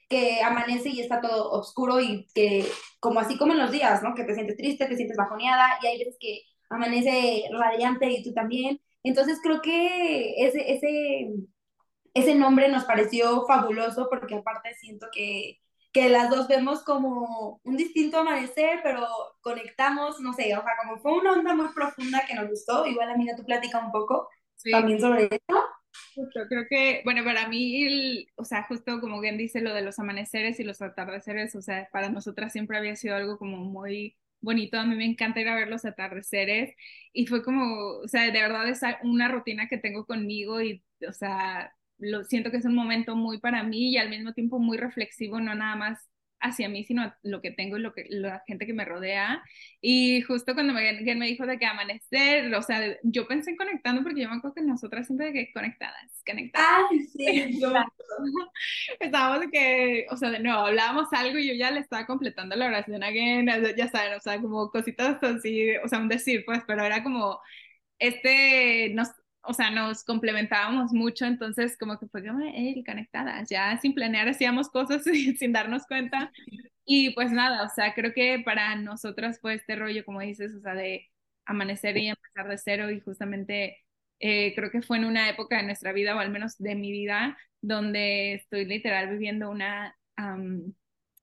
[0.09, 2.65] que amanece y está todo oscuro y que,
[2.99, 4.15] como así como en los días, ¿no?
[4.15, 8.33] Que te sientes triste, te sientes bajoneada y hay veces que amanece radiante y tú
[8.33, 8.79] también.
[9.03, 11.29] Entonces creo que ese, ese,
[12.13, 15.59] ese nombre nos pareció fabuloso porque aparte siento que,
[15.91, 19.07] que las dos vemos como un distinto amanecer, pero
[19.41, 22.85] conectamos, no sé, o sea, como fue una onda muy profunda que nos gustó.
[22.85, 24.29] Igual, amiga, tú platica un poco
[24.71, 25.63] también sobre eso.
[26.15, 29.99] Justo, creo que, bueno, para mí, o sea, justo como bien dice lo de los
[29.99, 34.79] amaneceres y los atardeceres, o sea, para nosotras siempre había sido algo como muy bonito,
[34.79, 36.75] a mí me encanta ir a ver los atardeceres
[37.13, 41.13] y fue como, o sea, de verdad es una rutina que tengo conmigo y, o
[41.13, 44.77] sea, lo siento que es un momento muy para mí y al mismo tiempo muy
[44.77, 45.99] reflexivo, no nada más
[46.39, 49.43] hacia mí, sino lo que tengo y lo que, la gente que me rodea.
[49.81, 54.03] Y justo cuando me, me dijo de que amanecer, o sea, yo pensé en conectando
[54.03, 56.67] porque yo me acuerdo que nosotras siempre de que conectadas, conectadas.
[56.67, 57.59] Ah, sí,
[58.99, 62.55] Estábamos de que, o sea, de nuevo, hablábamos algo y yo ya le estaba completando
[62.55, 66.61] la oración again, ya saben, o sea, como cositas así, o sea, un decir, pues,
[66.67, 67.39] pero era como,
[67.99, 69.09] este, nos,
[69.47, 74.27] o sea, nos complementábamos mucho, entonces como que fue como, hey, conectadas, ya sin planear
[74.27, 75.03] hacíamos cosas
[75.39, 76.31] sin darnos cuenta.
[76.85, 80.61] Y pues nada, o sea, creo que para nosotras fue este rollo, como dices, o
[80.61, 81.09] sea, de
[81.45, 83.77] amanecer y empezar de cero y justamente
[84.19, 86.91] eh, creo que fue en una época de nuestra vida, o al menos de mi
[86.91, 89.95] vida, donde estoy literal viviendo una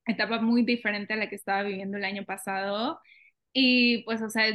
[0.07, 3.01] etapa muy diferente a la que estaba viviendo el año pasado.
[3.53, 4.47] Y pues, o sea,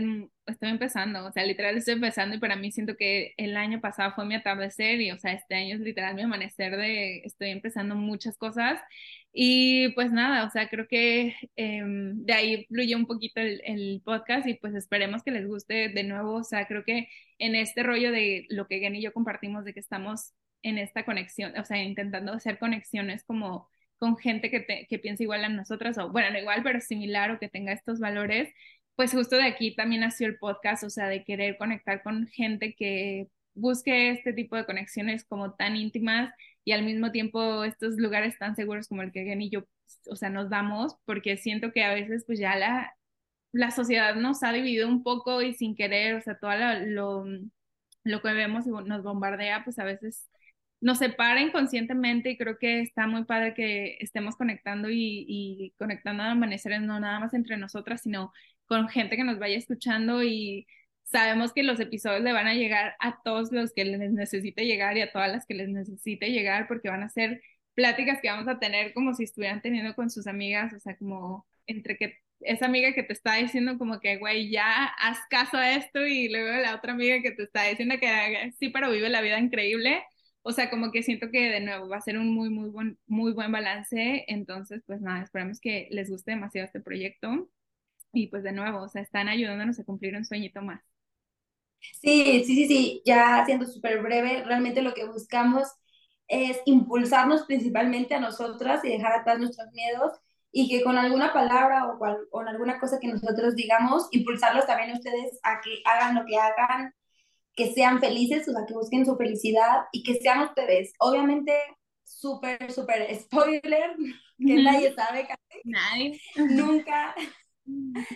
[0.49, 4.13] estoy empezando, o sea, literal estoy empezando y para mí siento que el año pasado
[4.15, 7.95] fue mi atardecer y, o sea, este año es literal mi amanecer de, estoy empezando
[7.95, 8.79] muchas cosas.
[9.31, 14.01] Y pues nada, o sea, creo que em, de ahí fluye un poquito el, el,
[14.03, 17.83] podcast y pues esperemos que les guste de nuevo, o sea, creo que en este
[17.83, 20.33] rollo de lo que Gen y yo compartimos, de que estamos
[20.63, 25.43] en esta conexión, o sea, intentando hacer conexiones como con gente que, que piensa igual
[25.43, 28.53] a nosotras, o bueno, no igual, pero similar o que tenga estos valores,
[28.99, 32.75] pues justo de aquí también nació el podcast, o sea, de querer conectar con gente
[32.75, 36.33] que busque este tipo de conexiones como tan íntimas
[36.65, 39.63] y al mismo tiempo estos lugares tan seguros como el que Gen y yo,
[40.09, 42.93] o sea, nos damos, porque siento que a veces pues ya la,
[43.53, 46.51] la sociedad nos ha dividido un poco y sin querer, o sea, todo
[46.87, 47.25] lo,
[48.03, 50.29] lo que vemos y nos bombardea, pues a veces
[50.81, 56.31] nos separa inconscientemente y creo que está muy padre que estemos conectando y, conectando a
[56.31, 58.33] amaneceres no nada más entre nosotras, sino
[58.69, 60.67] con gente que nos vaya escuchando y
[61.03, 64.95] sabemos que los episodios le van a llegar a todos los que les necesite llegar
[64.97, 67.41] y a todas las que les necesite llegar porque van a ser
[67.73, 71.47] pláticas que vamos a tener como si estuvieran teniendo con sus amigas, o sea, como
[71.67, 75.73] entre que esa amiga que te está diciendo como que, güey, ya haz caso a
[75.73, 79.21] esto y luego la otra amiga que te está diciendo que sí, pero vive la
[79.21, 80.03] vida increíble.
[80.41, 82.97] O sea, como que siento que de nuevo va a ser un muy, muy buen,
[83.07, 84.25] muy buen balance.
[84.27, 87.49] Entonces, pues nada, esperamos que les guste demasiado este proyecto
[88.13, 90.81] y pues de nuevo, o sea, están ayudándonos a cumplir un sueñito más.
[92.01, 95.67] Sí, sí, sí, sí, ya siendo súper breve, realmente lo que buscamos
[96.27, 100.13] es impulsarnos principalmente a nosotras y dejar atrás nuestros miedos
[100.51, 101.99] y que con alguna palabra o
[102.29, 106.37] con alguna cosa que nosotros digamos, impulsarlos también a ustedes a que hagan lo que
[106.37, 106.93] hagan,
[107.55, 110.93] que sean felices, o sea, que busquen su felicidad y que sean ustedes.
[110.99, 111.53] Obviamente,
[112.03, 113.95] súper, súper spoiler,
[114.37, 115.61] que nadie sabe casi.
[115.65, 116.21] Nadie.
[116.35, 117.15] Nunca,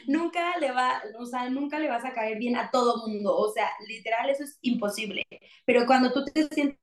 [0.08, 3.52] nunca le va, o sea, nunca le vas a caer bien a todo mundo, o
[3.52, 5.24] sea, literal eso es imposible,
[5.66, 6.78] pero cuando tú te sientas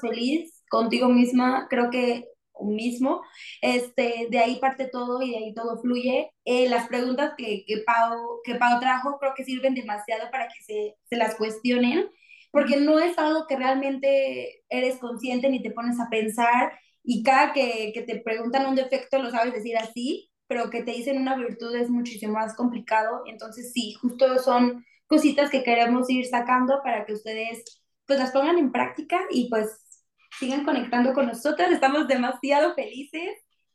[0.00, 2.26] feliz contigo misma, creo que
[2.62, 3.22] mismo,
[3.62, 6.30] este, de ahí parte todo y de ahí todo fluye.
[6.44, 10.62] Eh, las preguntas que, que, Pau, que Pau trajo creo que sirven demasiado para que
[10.62, 12.08] se, se las cuestionen,
[12.50, 17.52] porque no es algo que realmente eres consciente ni te pones a pensar y cada
[17.52, 21.36] que, que te preguntan un defecto lo sabes decir así, pero que te dicen una
[21.36, 23.22] virtud es muchísimo más complicado.
[23.26, 27.62] Entonces, sí, justo son cositas que queremos ir sacando para que ustedes
[28.04, 30.02] pues las pongan en práctica y pues
[30.40, 31.70] sigan conectando con nosotras.
[31.70, 33.30] Estamos demasiado felices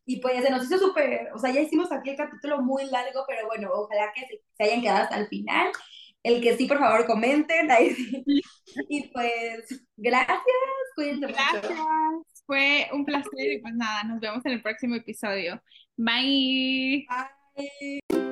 [0.05, 3.23] y pues se nos hizo súper, o sea, ya hicimos aquí el capítulo muy largo,
[3.25, 5.71] pero bueno, ojalá que se, hayan quedado hasta el final.
[6.23, 7.69] El que sí, por favor, comenten.
[8.89, 10.41] Y pues, gracias,
[10.95, 11.79] cuídense gracias.
[12.45, 15.61] Fue un placer y pues nada, nos vemos en el próximo episodio.
[15.97, 17.05] Bye.
[17.09, 18.25] Bye.